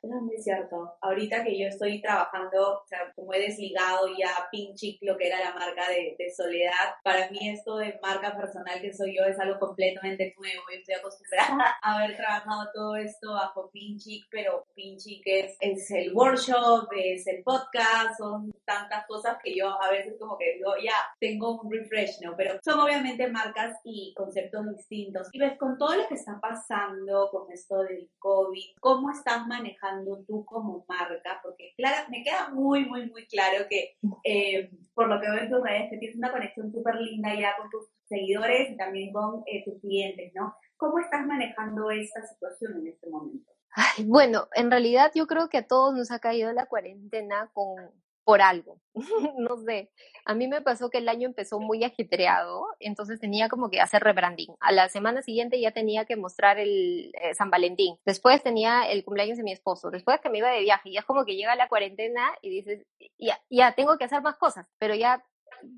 Cierto 0.70 0.98
Ahorita 1.02 1.44
que 1.44 1.58
yo 1.58 1.68
estoy 1.68 2.02
trabajando, 2.02 2.80
o 2.84 2.88
sea, 2.88 3.12
como 3.16 3.34
he 3.34 3.40
desligado 3.40 4.08
ya 4.18 4.48
Pinchic, 4.52 5.00
lo 5.02 5.18
que 5.18 5.28
era 5.28 5.40
la 5.40 5.54
marca 5.54 5.88
de, 5.90 6.16
de, 6.18 6.32
Soledad, 6.32 6.96
para 7.04 7.30
mí 7.30 7.50
esto 7.50 7.78
de 7.78 8.00
marca 8.02 8.36
personal 8.36 8.82
que 8.82 8.94
soy 8.94 9.16
yo 9.18 9.24
es 9.26 9.40
algo 9.40 9.60
completamente 9.60 10.34
nuevo. 10.38 10.64
Yo 10.72 10.78
estoy 10.78 10.96
acostumbrada 10.96 11.76
a 11.82 11.96
haber 11.96 12.16
trabajado 12.16 12.70
todo 12.74 12.96
esto 12.96 13.34
bajo 13.34 13.70
Pinchic, 13.72 14.26
pero 14.30 14.66
Pinchic 14.76 15.22
es, 15.26 15.58
es 15.60 15.92
el 15.92 16.14
workshop, 16.14 16.88
es 16.96 17.28
el 17.28 17.44
podcast, 17.44 18.18
son 18.18 18.54
tantas 18.66 19.06
cosas 19.08 19.38
que 19.44 19.56
yo 19.56 19.70
a 19.82 19.90
veces 19.92 20.16
como 20.20 20.38
que 20.38 20.54
digo, 20.56 20.72
ya, 20.84 20.96
tengo 21.20 21.62
un 21.62 21.72
refresh, 21.72 22.22
¿no? 22.22 22.36
Pero 22.36 22.60
son 22.64 22.80
obviamente 22.80 23.28
marcas 23.28 23.78
y 23.84 24.14
conceptos 24.16 24.66
distintos. 24.76 25.30
Y 25.32 25.40
ves, 25.40 25.58
con 25.58 25.78
todo 25.78 25.96
lo 25.96 26.08
que 26.08 26.16
está 26.16 26.40
pasando, 26.40 27.30
con 27.32 27.52
esto 27.52 27.84
del 27.84 28.10
COVID, 28.20 28.76
¿cómo 28.80 29.12
estás 29.12 29.46
manejando 29.48 30.24
tú 30.26 30.43
como 30.46 30.86
marca, 30.88 31.40
porque 31.44 31.74
claro, 31.78 32.08
me 32.10 32.24
queda 32.24 32.50
muy, 32.50 32.86
muy, 32.86 33.10
muy 33.10 33.26
claro 33.28 33.66
que 33.70 33.98
eh, 34.24 34.72
por 34.94 35.08
lo 35.08 35.20
que 35.20 35.30
veo 35.30 35.44
en 35.44 35.50
tus 35.50 35.64
redes, 35.64 35.90
que 35.90 35.98
tienes 35.98 36.18
una 36.18 36.32
conexión 36.32 36.72
súper 36.72 36.96
linda 36.96 37.34
ya 37.36 37.56
con 37.58 37.70
tus 37.70 37.88
seguidores 38.06 38.72
y 38.72 38.78
también 38.78 39.12
con 39.12 39.44
eh, 39.46 39.64
tus 39.66 39.80
clientes, 39.82 40.32
¿no? 40.36 40.56
¿Cómo 40.78 41.00
estás 41.00 41.26
manejando 41.26 41.90
esta 41.92 42.22
situación 42.28 42.82
en 42.82 42.88
este 42.88 43.10
momento? 43.10 43.52
Ay, 43.76 44.06
bueno, 44.06 44.48
en 44.54 44.70
realidad 44.70 45.12
yo 45.16 45.26
creo 45.26 45.50
que 45.50 45.58
a 45.58 45.68
todos 45.68 45.96
nos 45.96 46.12
ha 46.12 46.20
caído 46.20 46.52
la 46.54 46.68
cuarentena 46.68 47.50
con, 47.54 47.76
por 48.24 48.42
algo. 48.42 48.80
no 49.38 49.58
sé. 49.58 49.92
A 50.26 50.34
mí 50.34 50.48
me 50.48 50.62
pasó 50.62 50.90
que 50.90 51.00
el 51.00 51.10
año 51.10 51.28
empezó 51.28 51.60
muy 51.60 51.84
ajetreado, 51.84 52.66
entonces 52.80 53.20
tenía 53.20 53.50
como 53.50 53.70
que 53.70 53.82
hacer 53.82 54.04
rebranding. 54.04 54.56
A 54.60 54.72
la 54.72 54.90
semana 54.90 55.22
siguiente 55.22 55.60
ya 55.60 55.72
tenía 55.72 56.06
que 56.06 56.16
mostrar 56.16 56.60
el 56.60 57.12
eh, 57.22 57.34
San 57.36 57.50
Valentín. 57.50 57.98
Después 58.06 58.42
tenía 58.42 58.84
el 58.90 59.04
cumpleaños 59.04 59.38
de 59.38 59.44
mi 59.44 59.52
esposo. 59.52 59.90
Después 59.90 60.22
que 60.22 60.30
me 60.30 60.38
iba 60.38 60.50
de 60.50 60.62
viaje. 60.62 60.90
Y 60.90 60.98
es 60.98 61.06
como 61.06 61.26
que 61.26 61.36
llega 61.36 61.56
la 61.56 61.68
cuarentena 61.68 62.22
y 62.42 62.50
dices, 62.50 62.86
ya, 63.18 63.40
ya 63.50 63.74
tengo 63.74 63.98
que 63.98 64.06
hacer 64.06 64.22
más 64.22 64.38
cosas, 64.38 64.68
pero 64.80 64.96
ya 64.96 65.24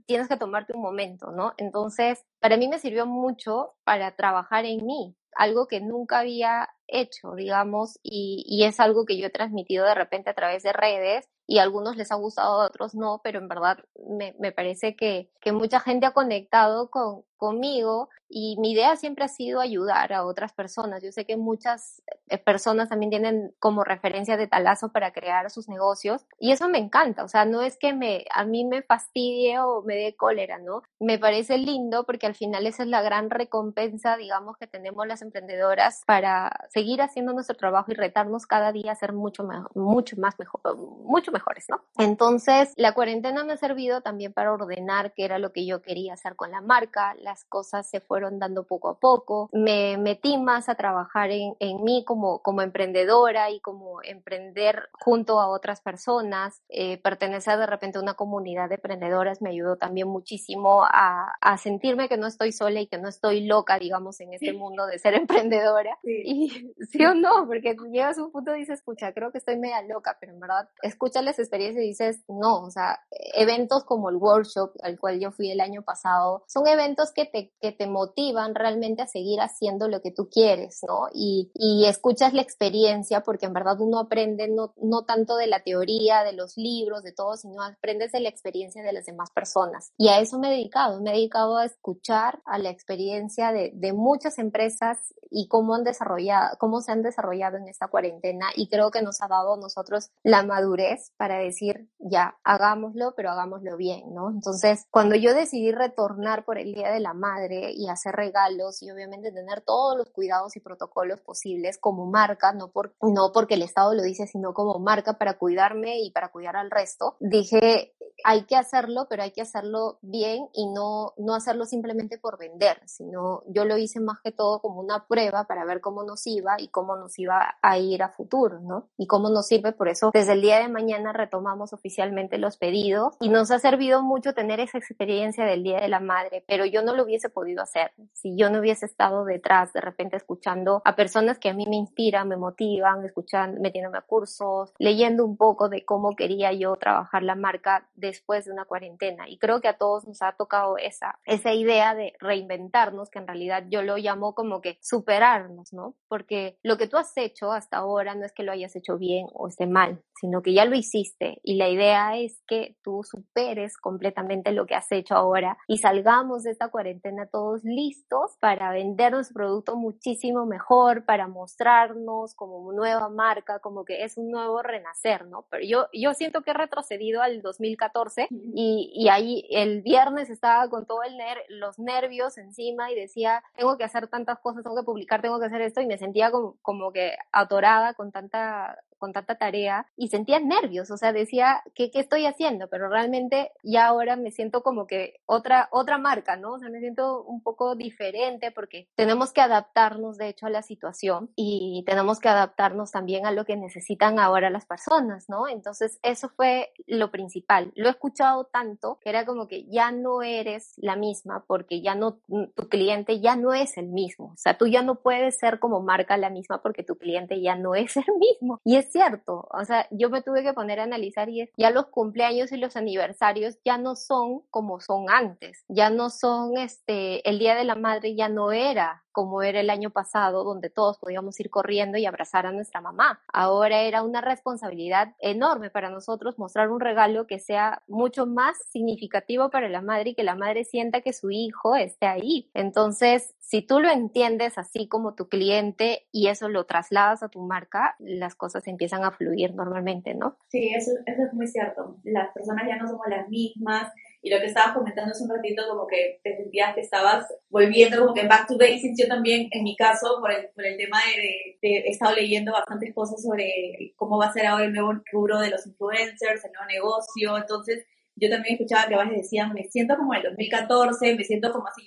tienes 0.05 0.27
que 0.27 0.37
tomarte 0.37 0.73
un 0.73 0.81
momento, 0.81 1.31
¿no? 1.31 1.53
Entonces, 1.57 2.25
para 2.39 2.57
mí 2.57 2.67
me 2.67 2.79
sirvió 2.79 3.05
mucho 3.05 3.75
para 3.83 4.15
trabajar 4.15 4.65
en 4.65 4.85
mí, 4.85 5.15
algo 5.35 5.67
que 5.67 5.81
nunca 5.81 6.19
había 6.19 6.69
hecho, 6.87 7.33
digamos, 7.35 7.99
y, 8.03 8.43
y, 8.47 8.65
es 8.65 8.79
algo 8.79 9.05
que 9.05 9.17
yo 9.17 9.27
he 9.27 9.31
transmitido 9.31 9.85
de 9.85 9.95
repente 9.95 10.29
a 10.29 10.33
través 10.35 10.63
de 10.63 10.73
redes 10.73 11.29
y 11.47 11.59
a 11.59 11.63
algunos 11.63 11.95
les 11.95 12.11
ha 12.11 12.15
gustado, 12.15 12.61
a 12.61 12.65
otros 12.65 12.95
no, 12.95 13.21
pero 13.23 13.39
en 13.39 13.47
verdad 13.47 13.79
me, 14.09 14.35
me 14.39 14.51
parece 14.51 14.95
que, 14.95 15.29
que, 15.41 15.51
mucha 15.51 15.79
gente 15.79 16.05
ha 16.05 16.11
conectado 16.11 16.89
con, 16.89 17.23
conmigo 17.35 18.09
y 18.27 18.57
mi 18.59 18.71
idea 18.71 18.95
siempre 18.95 19.25
ha 19.25 19.27
sido 19.27 19.61
ayudar 19.61 20.11
a 20.13 20.25
otras 20.25 20.53
personas. 20.53 21.03
Yo 21.03 21.11
sé 21.11 21.25
que 21.25 21.37
muchas 21.37 22.01
eh, 22.27 22.37
personas 22.37 22.89
también 22.89 23.09
tienen 23.09 23.53
como 23.59 23.83
referencia 23.83 24.37
de 24.37 24.47
talazo 24.47 24.91
para 24.91 25.11
crear 25.11 25.49
sus 25.51 25.69
negocios 25.69 26.25
y 26.39 26.51
eso 26.51 26.67
me 26.69 26.79
encanta, 26.79 27.23
o 27.23 27.27
sea, 27.27 27.45
no 27.45 27.61
es 27.61 27.77
que 27.77 27.93
me, 27.93 28.25
a 28.33 28.43
mí 28.45 28.65
me 28.65 28.81
fastidie 28.81 29.59
o 29.59 29.83
me 29.83 29.95
dé 29.95 30.15
cólera, 30.15 30.57
¿no? 30.57 30.81
Me 30.99 31.19
parece 31.19 31.57
lindo 31.57 32.05
porque 32.05 32.27
al 32.27 32.35
final 32.35 32.65
esa 32.67 32.83
es 32.83 32.89
la 32.89 33.01
gran 33.01 33.29
recompensa, 33.29 34.17
digamos, 34.17 34.57
que 34.57 34.67
tenemos 34.67 35.05
las 35.07 35.21
emprendedoras 35.21 36.03
para 36.05 36.51
seguir 36.69 37.01
haciendo 37.01 37.33
nuestro 37.33 37.55
trabajo 37.55 37.91
y 37.91 37.95
retarnos 37.95 38.45
cada 38.47 38.71
día 38.71 38.91
a 38.91 38.95
ser 38.95 39.13
mucho, 39.13 39.43
mejor, 39.43 39.71
mucho 39.75 40.15
más 40.17 40.37
mejor, 40.39 40.61
mucho 40.77 41.31
mejores, 41.31 41.65
¿no? 41.69 41.81
Entonces, 41.97 42.73
la 42.75 42.93
cuarentena 42.93 43.43
me 43.43 43.53
ha 43.53 43.57
servido 43.57 44.01
también 44.01 44.33
para 44.33 44.53
ordenar 44.53 45.13
qué 45.13 45.25
era 45.25 45.39
lo 45.39 45.51
que 45.51 45.65
yo 45.65 45.81
quería 45.81 46.13
hacer 46.13 46.35
con 46.35 46.51
la 46.51 46.61
marca, 46.61 47.15
las 47.25 47.43
cosas 47.43 47.89
se 47.89 47.99
fueron 47.99 48.39
dando 48.39 48.63
poco 48.63 48.87
a 48.87 48.99
poco, 48.99 49.49
me 49.51 49.97
metí 49.97 50.37
más 50.37 50.69
a 50.69 50.75
trabajar 50.75 51.31
en, 51.31 51.55
en 51.59 51.83
mí 51.83 52.03
como, 52.05 52.41
como 52.41 52.61
emprendedora 52.61 53.49
y 53.49 53.59
como 53.59 54.01
emprender 54.03 54.89
junto 54.93 55.41
a 55.41 55.49
otras 55.49 55.81
personas, 55.81 56.61
eh, 56.69 56.99
pertenecer 57.01 57.57
de 57.57 57.65
repente 57.65 57.97
a 57.97 58.01
una 58.01 58.13
comunidad 58.13 58.69
de 58.69 58.75
emprendedoras 58.75 59.41
me 59.41 59.49
ayudó 59.49 59.75
también 59.75 60.07
muchísimo 60.07 60.83
a, 60.83 61.33
a, 61.41 61.57
sentirme 61.57 62.07
que 62.07 62.17
no 62.17 62.27
estoy 62.27 62.51
sola 62.51 62.79
y 62.79 62.87
que 62.87 62.99
no 62.99 63.09
estoy 63.09 63.45
loca, 63.45 63.79
digamos, 63.79 64.19
en 64.21 64.33
este 64.33 64.53
mundo 64.53 64.85
de 64.85 64.99
ser 64.99 65.13
emprendedora. 65.15 65.97
Sí. 66.03 66.21
Y 66.23 66.73
sí 66.91 67.03
o 67.05 67.15
no, 67.15 67.47
porque 67.47 67.75
llegas 67.91 68.19
a 68.19 68.23
un 68.23 68.31
punto 68.31 68.55
y 68.55 68.59
dices, 68.59 68.79
escucha, 68.79 69.13
creo 69.13 69.31
que 69.31 69.39
estoy 69.39 69.57
media 69.57 69.81
loca, 69.81 70.17
pero 70.19 70.31
en 70.31 70.39
verdad 70.39 70.69
escuchas 70.83 71.23
las 71.23 71.39
experiencias 71.39 71.83
y 71.83 71.87
dices, 71.87 72.23
no, 72.27 72.61
o 72.61 72.69
sea, 72.69 72.99
eventos 73.33 73.83
como 73.83 74.09
el 74.09 74.17
workshop 74.17 74.73
al 74.83 74.99
cual 74.99 75.19
yo 75.19 75.31
fui 75.31 75.49
el 75.49 75.59
año 75.59 75.81
pasado, 75.81 76.43
son 76.47 76.67
eventos 76.67 77.11
que 77.15 77.25
te, 77.25 77.53
que 77.59 77.71
te 77.71 77.87
motivan 77.87 78.53
realmente 78.53 79.01
a 79.01 79.07
seguir 79.07 79.39
haciendo 79.39 79.87
lo 79.87 80.01
que 80.01 80.11
tú 80.11 80.29
quieres, 80.29 80.81
¿no? 80.87 81.07
Y, 81.13 81.49
y 81.55 81.85
escuchas 81.85 82.33
la 82.33 82.41
experiencia 82.41 83.21
porque 83.21 83.45
en 83.45 83.53
verdad 83.53 83.79
uno 83.79 83.99
aprende 83.99 84.47
no, 84.47 84.73
no 84.77 85.05
tanto 85.05 85.37
de 85.37 85.47
la 85.47 85.63
teoría, 85.63 86.23
de 86.23 86.33
los 86.33 86.57
libros, 86.57 87.03
de 87.03 87.13
todo, 87.13 87.37
sino 87.37 87.63
aprendes 87.63 88.11
de 88.11 88.19
la 88.19 88.29
experiencia 88.29 88.83
de 88.83 88.93
las 88.93 89.05
demás 89.05 89.31
personas. 89.31 89.93
Y 89.97 90.09
a 90.09 90.19
eso 90.19 90.37
me 90.37 90.49
he 90.49 90.57
dedicado, 90.57 91.01
me 91.01 91.11
he 91.11 91.13
dedicado 91.13 91.57
a 91.57 91.65
escuchar 91.65 92.41
a 92.45 92.59
la 92.59 92.69
experiencia 92.69 93.51
de, 93.51 93.71
de 93.73 93.93
muchas 93.93 94.37
empresas 94.37 95.13
y 95.31 95.47
cómo 95.47 95.75
han 95.75 95.83
desarrollado, 95.83 96.57
cómo 96.59 96.81
se 96.81 96.91
han 96.91 97.01
desarrollado 97.01 97.57
en 97.57 97.67
esta 97.67 97.87
cuarentena 97.87 98.47
y 98.55 98.67
creo 98.67 98.91
que 98.91 99.01
nos 99.01 99.21
ha 99.21 99.27
dado 99.27 99.53
a 99.53 99.57
nosotros 99.57 100.11
la 100.23 100.43
madurez 100.43 101.11
para 101.17 101.37
decir, 101.37 101.87
ya, 101.99 102.37
hagámoslo, 102.43 103.13
pero 103.15 103.31
hagámoslo 103.31 103.77
bien, 103.77 104.13
¿no? 104.13 104.29
Entonces, 104.29 104.85
cuando 104.91 105.15
yo 105.15 105.33
decidí 105.33 105.71
retornar 105.71 106.45
por 106.45 106.57
el 106.57 106.73
Día 106.73 106.91
de 106.91 106.99
la 107.05 107.13
Madre 107.13 107.71
y 107.71 107.87
hacer 107.87 108.15
regalos 108.15 108.81
y 108.81 108.91
obviamente 108.91 109.31
tener 109.31 109.61
todos 109.61 109.95
los 109.97 110.09
cuidados 110.09 110.55
y 110.57 110.59
protocolos 110.59 111.21
posibles 111.21 111.77
como 111.77 112.05
marca, 112.05 112.51
no, 112.51 112.71
por, 112.71 112.95
no 113.01 113.31
porque 113.31 113.53
el 113.53 113.61
Estado 113.61 113.93
lo 113.93 114.01
dice, 114.01 114.27
sino 114.27 114.53
como 114.53 114.79
marca 114.79 115.13
para 115.17 115.37
cuidarme 115.37 116.01
y 116.01 116.11
para 116.11 116.31
cuidar 116.31 116.55
al 116.55 116.71
resto, 116.71 117.15
dije, 117.19 117.93
hay 118.23 118.45
que 118.45 118.55
hacerlo, 118.55 119.07
pero 119.09 119.23
hay 119.23 119.31
que 119.31 119.41
hacerlo 119.41 119.99
bien 120.01 120.47
y 120.53 120.67
no, 120.67 121.13
no 121.17 121.35
hacerlo 121.35 121.65
simplemente 121.65 122.17
por 122.17 122.39
vender, 122.39 122.81
sino 122.85 123.43
yo 123.47 123.65
lo 123.65 123.77
hice 123.77 123.99
más 123.99 124.19
que 124.23 124.31
todo 124.31 124.59
como 124.59 124.79
una 124.79 125.05
prueba 125.05 125.45
para 125.45 125.63
ver 125.65 125.79
cómo 125.79 126.03
nos 126.03 126.25
iba 126.25 126.55
y 126.57 126.69
cómo 126.69 126.95
nos 126.95 127.19
iba 127.19 127.55
a 127.61 127.77
ir 127.77 128.01
a 128.01 128.09
futuro, 128.09 128.59
¿no? 128.61 128.89
Y 128.97 129.05
cómo 129.05 129.29
nos 129.29 129.47
sirve, 129.47 129.73
por 129.73 129.89
eso 129.89 130.09
desde 130.11 130.33
el 130.33 130.41
día 130.41 130.59
de 130.59 130.69
mañana 130.69 131.13
retomamos 131.13 131.71
oficialmente 131.71 132.39
los 132.39 132.57
pedidos 132.57 133.15
y 133.19 133.29
nos 133.29 133.51
ha 133.51 133.59
servido 133.59 134.01
mucho 134.01 134.33
tener 134.33 134.59
esa 134.59 134.79
experiencia 134.79 135.45
del 135.45 135.61
Día 135.61 135.79
de 135.79 135.89
la 135.89 135.99
Madre, 135.99 136.43
pero 136.47 136.65
yo 136.65 136.81
no 136.81 136.94
lo 136.95 137.03
hubiese 137.03 137.29
podido 137.29 137.61
hacer 137.61 137.91
si 138.13 138.35
yo 138.35 138.49
no 138.49 138.59
hubiese 138.59 138.85
estado 138.85 139.25
detrás, 139.25 139.73
de 139.73 139.81
repente 139.81 140.17
escuchando 140.17 140.81
a 140.85 140.95
personas 140.95 141.37
que 141.37 141.49
a 141.49 141.53
mí 141.53 141.65
me 141.67 141.75
inspiran, 141.75 142.27
me 142.27 142.37
motivan, 142.37 143.05
escuchando, 143.05 143.59
metiéndome 143.61 143.97
a 143.97 144.01
cursos, 144.01 144.73
leyendo 144.79 145.25
un 145.25 145.37
poco 145.37 145.69
de 145.69 145.85
cómo 145.85 146.15
quería 146.15 146.51
yo 146.53 146.75
trabajar 146.75 147.23
la 147.23 147.35
marca 147.35 147.87
después 147.95 148.45
de 148.45 148.51
una 148.51 148.65
cuarentena. 148.65 149.29
Y 149.29 149.37
creo 149.37 149.61
que 149.61 149.67
a 149.67 149.77
todos 149.77 150.07
nos 150.07 150.21
ha 150.21 150.31
tocado 150.33 150.77
esa, 150.77 151.19
esa 151.25 151.53
idea 151.53 151.95
de 151.95 152.13
reinventarnos, 152.19 153.09
que 153.09 153.19
en 153.19 153.27
realidad 153.27 153.65
yo 153.69 153.81
lo 153.81 153.97
llamo 153.97 154.33
como 154.33 154.61
que 154.61 154.77
superarnos, 154.81 155.73
¿no? 155.73 155.95
Porque 156.07 156.57
lo 156.63 156.77
que 156.77 156.87
tú 156.87 156.97
has 156.97 157.15
hecho 157.17 157.51
hasta 157.51 157.77
ahora 157.77 158.15
no 158.15 158.25
es 158.25 158.31
que 158.31 158.43
lo 158.43 158.51
hayas 158.51 158.75
hecho 158.75 158.97
bien 158.97 159.27
o 159.33 159.47
esté 159.47 159.67
mal, 159.67 160.01
sino 160.19 160.41
que 160.41 160.53
ya 160.53 160.65
lo 160.65 160.75
hiciste 160.75 161.39
y 161.43 161.55
la 161.55 161.69
idea 161.69 162.17
es 162.17 162.41
que 162.47 162.75
tú 162.83 163.01
superes 163.03 163.77
completamente 163.77 164.51
lo 164.51 164.65
que 164.65 164.75
has 164.75 164.91
hecho 164.91 165.15
ahora 165.15 165.57
y 165.67 165.77
salgamos 165.77 166.43
de 166.43 166.51
esta 166.51 166.69
cuarentena 166.69 166.84
todos 167.31 167.63
listos 167.63 168.37
para 168.39 168.71
vender 168.71 169.11
nuestro 169.11 169.35
producto 169.35 169.75
muchísimo 169.75 170.45
mejor, 170.45 171.05
para 171.05 171.27
mostrarnos 171.27 172.35
como 172.35 172.71
nueva 172.71 173.09
marca, 173.09 173.59
como 173.59 173.85
que 173.85 174.03
es 174.03 174.17
un 174.17 174.29
nuevo 174.29 174.61
renacer, 174.61 175.25
¿no? 175.25 175.45
Pero 175.49 175.65
yo, 175.65 175.87
yo 175.93 176.13
siento 176.13 176.41
que 176.41 176.51
he 176.51 176.53
retrocedido 176.53 177.21
al 177.21 177.41
2014 177.41 178.27
y, 178.29 178.91
y 178.93 179.09
ahí 179.09 179.47
el 179.49 179.81
viernes 179.81 180.29
estaba 180.29 180.69
con 180.69 180.85
todo 180.85 181.03
el 181.03 181.17
ner 181.17 181.37
los 181.49 181.79
nervios 181.79 182.37
encima 182.37 182.91
y 182.91 182.95
decía, 182.95 183.43
tengo 183.55 183.77
que 183.77 183.83
hacer 183.83 184.07
tantas 184.07 184.39
cosas, 184.39 184.63
tengo 184.63 184.75
que 184.75 184.83
publicar, 184.83 185.21
tengo 185.21 185.39
que 185.39 185.45
hacer 185.45 185.61
esto 185.61 185.81
y 185.81 185.87
me 185.87 185.97
sentía 185.97 186.31
como, 186.31 186.55
como 186.61 186.91
que 186.91 187.15
atorada 187.31 187.93
con 187.93 188.11
tanta 188.11 188.77
con 189.05 189.13
tanta 189.13 189.35
tarea 189.35 189.85
y 189.95 190.07
sentía 190.07 190.39
nervios, 190.39 190.89
o 190.89 190.97
sea, 190.97 191.13
decía, 191.13 191.61
¿qué, 191.75 191.91
¿qué, 191.91 191.99
estoy 191.99 192.25
haciendo? 192.25 192.67
Pero 192.69 192.89
realmente 192.89 193.51
ya 193.61 193.85
ahora 193.85 194.15
me 194.15 194.31
siento 194.31 194.63
como 194.63 194.87
que 194.87 195.21
otra, 195.27 195.69
otra 195.71 195.99
marca, 195.99 196.37
¿no? 196.37 196.53
O 196.53 196.59
sea, 196.59 196.69
me 196.69 196.79
siento 196.79 197.21
un 197.21 197.43
poco 197.43 197.75
diferente 197.75 198.49
porque 198.49 198.87
tenemos 198.95 199.31
que 199.31 199.41
adaptarnos, 199.41 200.17
de 200.17 200.29
hecho, 200.29 200.47
a 200.47 200.49
la 200.49 200.63
situación 200.63 201.29
y 201.35 201.83
tenemos 201.85 202.19
que 202.19 202.29
adaptarnos 202.29 202.89
también 202.89 203.27
a 203.27 203.31
lo 203.31 203.45
que 203.45 203.55
necesitan 203.57 204.17
ahora 204.17 204.49
las 204.49 204.65
personas, 204.65 205.29
¿no? 205.29 205.47
Entonces, 205.47 205.99
eso 206.01 206.29
fue 206.29 206.71
lo 206.87 207.11
principal. 207.11 207.71
Lo 207.75 207.89
he 207.89 207.91
escuchado 207.91 208.45
tanto 208.45 208.97
que 209.03 209.09
era 209.09 209.27
como 209.27 209.47
que 209.47 209.65
ya 209.65 209.91
no 209.91 210.23
eres 210.23 210.73
la 210.77 210.95
misma 210.95 211.43
porque 211.45 211.81
ya 211.81 211.93
no, 211.93 212.17
tu 212.55 212.69
cliente 212.69 213.19
ya 213.19 213.35
no 213.35 213.53
es 213.53 213.77
el 213.77 213.89
mismo. 213.89 214.31
O 214.33 214.37
sea, 214.37 214.57
tú 214.57 214.65
ya 214.65 214.81
no 214.81 214.95
puedes 214.95 215.37
ser 215.37 215.59
como 215.59 215.81
marca 215.81 216.17
la 216.17 216.31
misma 216.31 216.63
porque 216.63 216.81
tu 216.81 216.95
cliente 216.95 217.39
ya 217.39 217.55
no 217.55 217.75
es 217.75 217.95
el 217.97 218.05
mismo. 218.17 218.61
Y 218.63 218.77
es 218.77 218.94
cierto, 218.95 219.45
o 219.51 219.65
sea, 219.65 219.87
yo 219.91 220.09
me 220.09 220.21
tuve 220.21 220.41
que 220.41 220.53
poner 220.53 220.79
a 220.79 220.83
analizar 220.83 221.27
y 221.27 221.49
ya 221.57 221.69
los 221.69 221.87
cumpleaños 221.87 222.53
y 222.53 222.57
los 222.57 222.77
aniversarios 222.77 223.57
ya 223.65 223.77
no 223.77 223.97
son 223.97 224.43
como 224.49 224.79
son 224.79 225.07
antes, 225.09 225.65
ya 225.67 225.89
no 225.89 226.09
son, 226.09 226.57
este, 226.57 227.27
el 227.29 227.37
Día 227.37 227.55
de 227.55 227.65
la 227.65 227.75
Madre 227.75 228.15
ya 228.15 228.29
no 228.29 228.53
era 228.53 229.03
como 229.15 229.41
era 229.41 229.61
el 229.61 229.69
año 229.69 229.91
pasado, 229.91 230.43
donde 230.43 230.69
todos 230.69 230.99
podíamos 230.99 231.39
ir 231.39 231.49
corriendo 231.49 231.97
y 231.97 232.05
abrazar 232.05 232.45
a 232.45 232.51
nuestra 232.51 232.81
mamá. 232.81 233.21
Ahora 233.31 233.79
era 233.83 234.03
una 234.03 234.19
responsabilidad 234.19 235.15
enorme 235.19 235.69
para 235.69 235.89
nosotros 235.89 236.37
mostrar 236.37 236.69
un 236.69 236.81
regalo 236.81 237.25
que 237.25 237.39
sea 237.39 237.81
mucho 237.87 238.25
más 238.25 238.57
significativo 238.71 239.49
para 239.49 239.69
la 239.69 239.81
madre 239.81 240.09
y 240.09 240.15
que 240.15 240.25
la 240.25 240.35
madre 240.35 240.65
sienta 240.65 240.99
que 240.99 241.13
su 241.13 241.31
hijo 241.31 241.77
esté 241.77 242.07
ahí. 242.07 242.49
Entonces, 242.53 243.33
si 243.45 243.61
tú 243.61 243.79
lo 243.79 243.91
entiendes 243.91 244.57
así 244.57 244.87
como 244.87 245.13
tu 245.13 245.29
cliente 245.29 246.07
y 246.11 246.29
eso 246.29 246.49
lo 246.49 246.65
trasladas 246.65 247.21
a 247.21 247.29
tu 247.29 247.41
marca, 247.41 247.95
las 247.99 248.33
cosas 248.33 248.67
empiezan 248.67 249.03
a 249.03 249.11
fluir 249.11 249.53
normalmente, 249.53 250.15
¿no? 250.15 250.39
Sí, 250.47 250.73
eso, 250.75 250.89
eso 251.05 251.21
es 251.27 251.33
muy 251.33 251.45
cierto. 251.45 251.97
Las 252.03 252.33
personas 252.33 252.65
ya 252.67 252.77
no 252.77 252.87
somos 252.87 253.05
las 253.07 253.29
mismas 253.29 253.91
y 254.23 254.31
lo 254.31 254.39
que 254.39 254.47
estabas 254.47 254.73
comentando 254.73 255.11
hace 255.11 255.23
un 255.23 255.29
ratito, 255.29 255.61
como 255.69 255.85
que 255.85 256.19
te 256.23 256.35
sentías 256.35 256.73
que 256.73 256.81
estabas 256.81 257.27
volviendo 257.47 257.99
como 257.99 258.15
que 258.15 258.27
back 258.27 258.47
to 258.47 258.57
basics. 258.57 258.99
Yo 258.99 259.07
también, 259.07 259.47
en 259.51 259.63
mi 259.63 259.75
caso, 259.75 260.17
por 260.19 260.31
el, 260.31 260.49
por 260.55 260.65
el 260.65 260.77
tema 260.77 260.97
de, 261.15 261.59
he 261.61 261.89
estado 261.89 262.15
leyendo 262.15 262.51
bastantes 262.51 262.95
cosas 262.95 263.21
sobre 263.21 263.93
cómo 263.95 264.17
va 264.17 264.25
a 264.25 264.33
ser 264.33 264.47
ahora 264.47 264.65
el 264.65 264.73
nuevo 264.73 264.93
rubro 265.11 265.37
de 265.37 265.51
los 265.51 265.67
influencers, 265.67 266.43
el 266.43 266.51
nuevo 266.51 266.67
negocio. 266.67 267.37
Entonces, 267.37 267.85
yo 268.15 268.27
también 268.27 268.55
escuchaba 268.55 268.87
que 268.87 268.95
a 268.95 269.03
veces 269.03 269.17
decían, 269.17 269.53
me 269.53 269.65
siento 269.65 269.95
como 269.97 270.15
en 270.15 270.21
el 270.21 270.29
2014, 270.29 271.15
me 271.15 271.23
siento 271.23 271.51
como 271.51 271.67
así. 271.67 271.83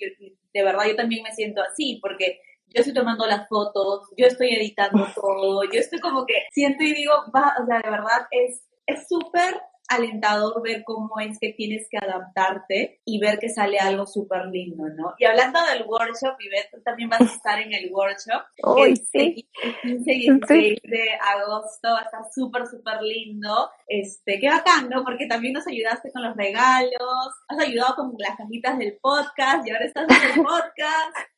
De 0.53 0.63
verdad, 0.63 0.85
yo 0.87 0.95
también 0.95 1.23
me 1.23 1.33
siento 1.33 1.61
así, 1.61 1.99
porque 2.01 2.41
yo 2.67 2.81
estoy 2.81 2.93
tomando 2.93 3.25
las 3.25 3.47
fotos, 3.47 4.09
yo 4.17 4.27
estoy 4.27 4.49
editando 4.53 5.07
todo, 5.15 5.63
yo 5.63 5.79
estoy 5.79 5.99
como 5.99 6.25
que 6.25 6.35
siento 6.51 6.83
y 6.83 6.93
digo, 6.93 7.13
va, 7.35 7.55
o 7.61 7.65
sea, 7.65 7.81
de 7.81 7.89
verdad 7.89 8.27
es 8.31 8.69
es 8.89 9.07
súper 9.07 9.61
alentador 9.89 10.61
ver 10.61 10.83
cómo 10.85 11.19
es 11.19 11.37
que 11.39 11.53
tienes 11.53 11.87
que 11.89 11.97
adaptarte 11.97 13.01
y 13.03 13.19
ver 13.19 13.39
que 13.39 13.49
sale 13.49 13.79
algo 13.79 14.05
súper 14.05 14.45
lindo, 14.47 14.87
¿no? 14.95 15.15
Y 15.17 15.25
hablando 15.25 15.59
del 15.65 15.85
workshop, 15.85 16.39
Ivette, 16.39 16.69
tú 16.71 16.81
también 16.83 17.09
vas 17.09 17.21
a 17.21 17.25
estar 17.25 17.59
en 17.59 17.73
el 17.73 17.91
workshop. 17.91 18.43
Hoy 18.63 18.95
sí. 18.95 19.49
El 19.63 19.75
15 19.81 20.13
y 20.13 20.19
16 20.19 20.79
de 20.83 21.09
agosto 21.13 21.89
va 21.89 21.99
a 21.99 22.03
estar 22.03 22.21
súper, 22.33 22.67
súper 22.67 23.01
lindo. 23.01 23.69
Este, 23.87 24.39
qué 24.39 24.49
bacán, 24.49 24.89
¿no? 24.89 25.03
Porque 25.03 25.25
también 25.25 25.53
nos 25.53 25.67
ayudaste 25.67 26.11
con 26.11 26.23
los 26.23 26.35
regalos, 26.35 27.33
has 27.47 27.59
ayudado 27.59 27.95
con 27.95 28.13
las 28.17 28.37
cajitas 28.37 28.77
del 28.77 28.97
podcast 29.01 29.67
y 29.67 29.71
ahora 29.71 29.85
estás 29.85 30.07
en 30.09 30.39
el 30.39 30.43
podcast. 30.45 31.29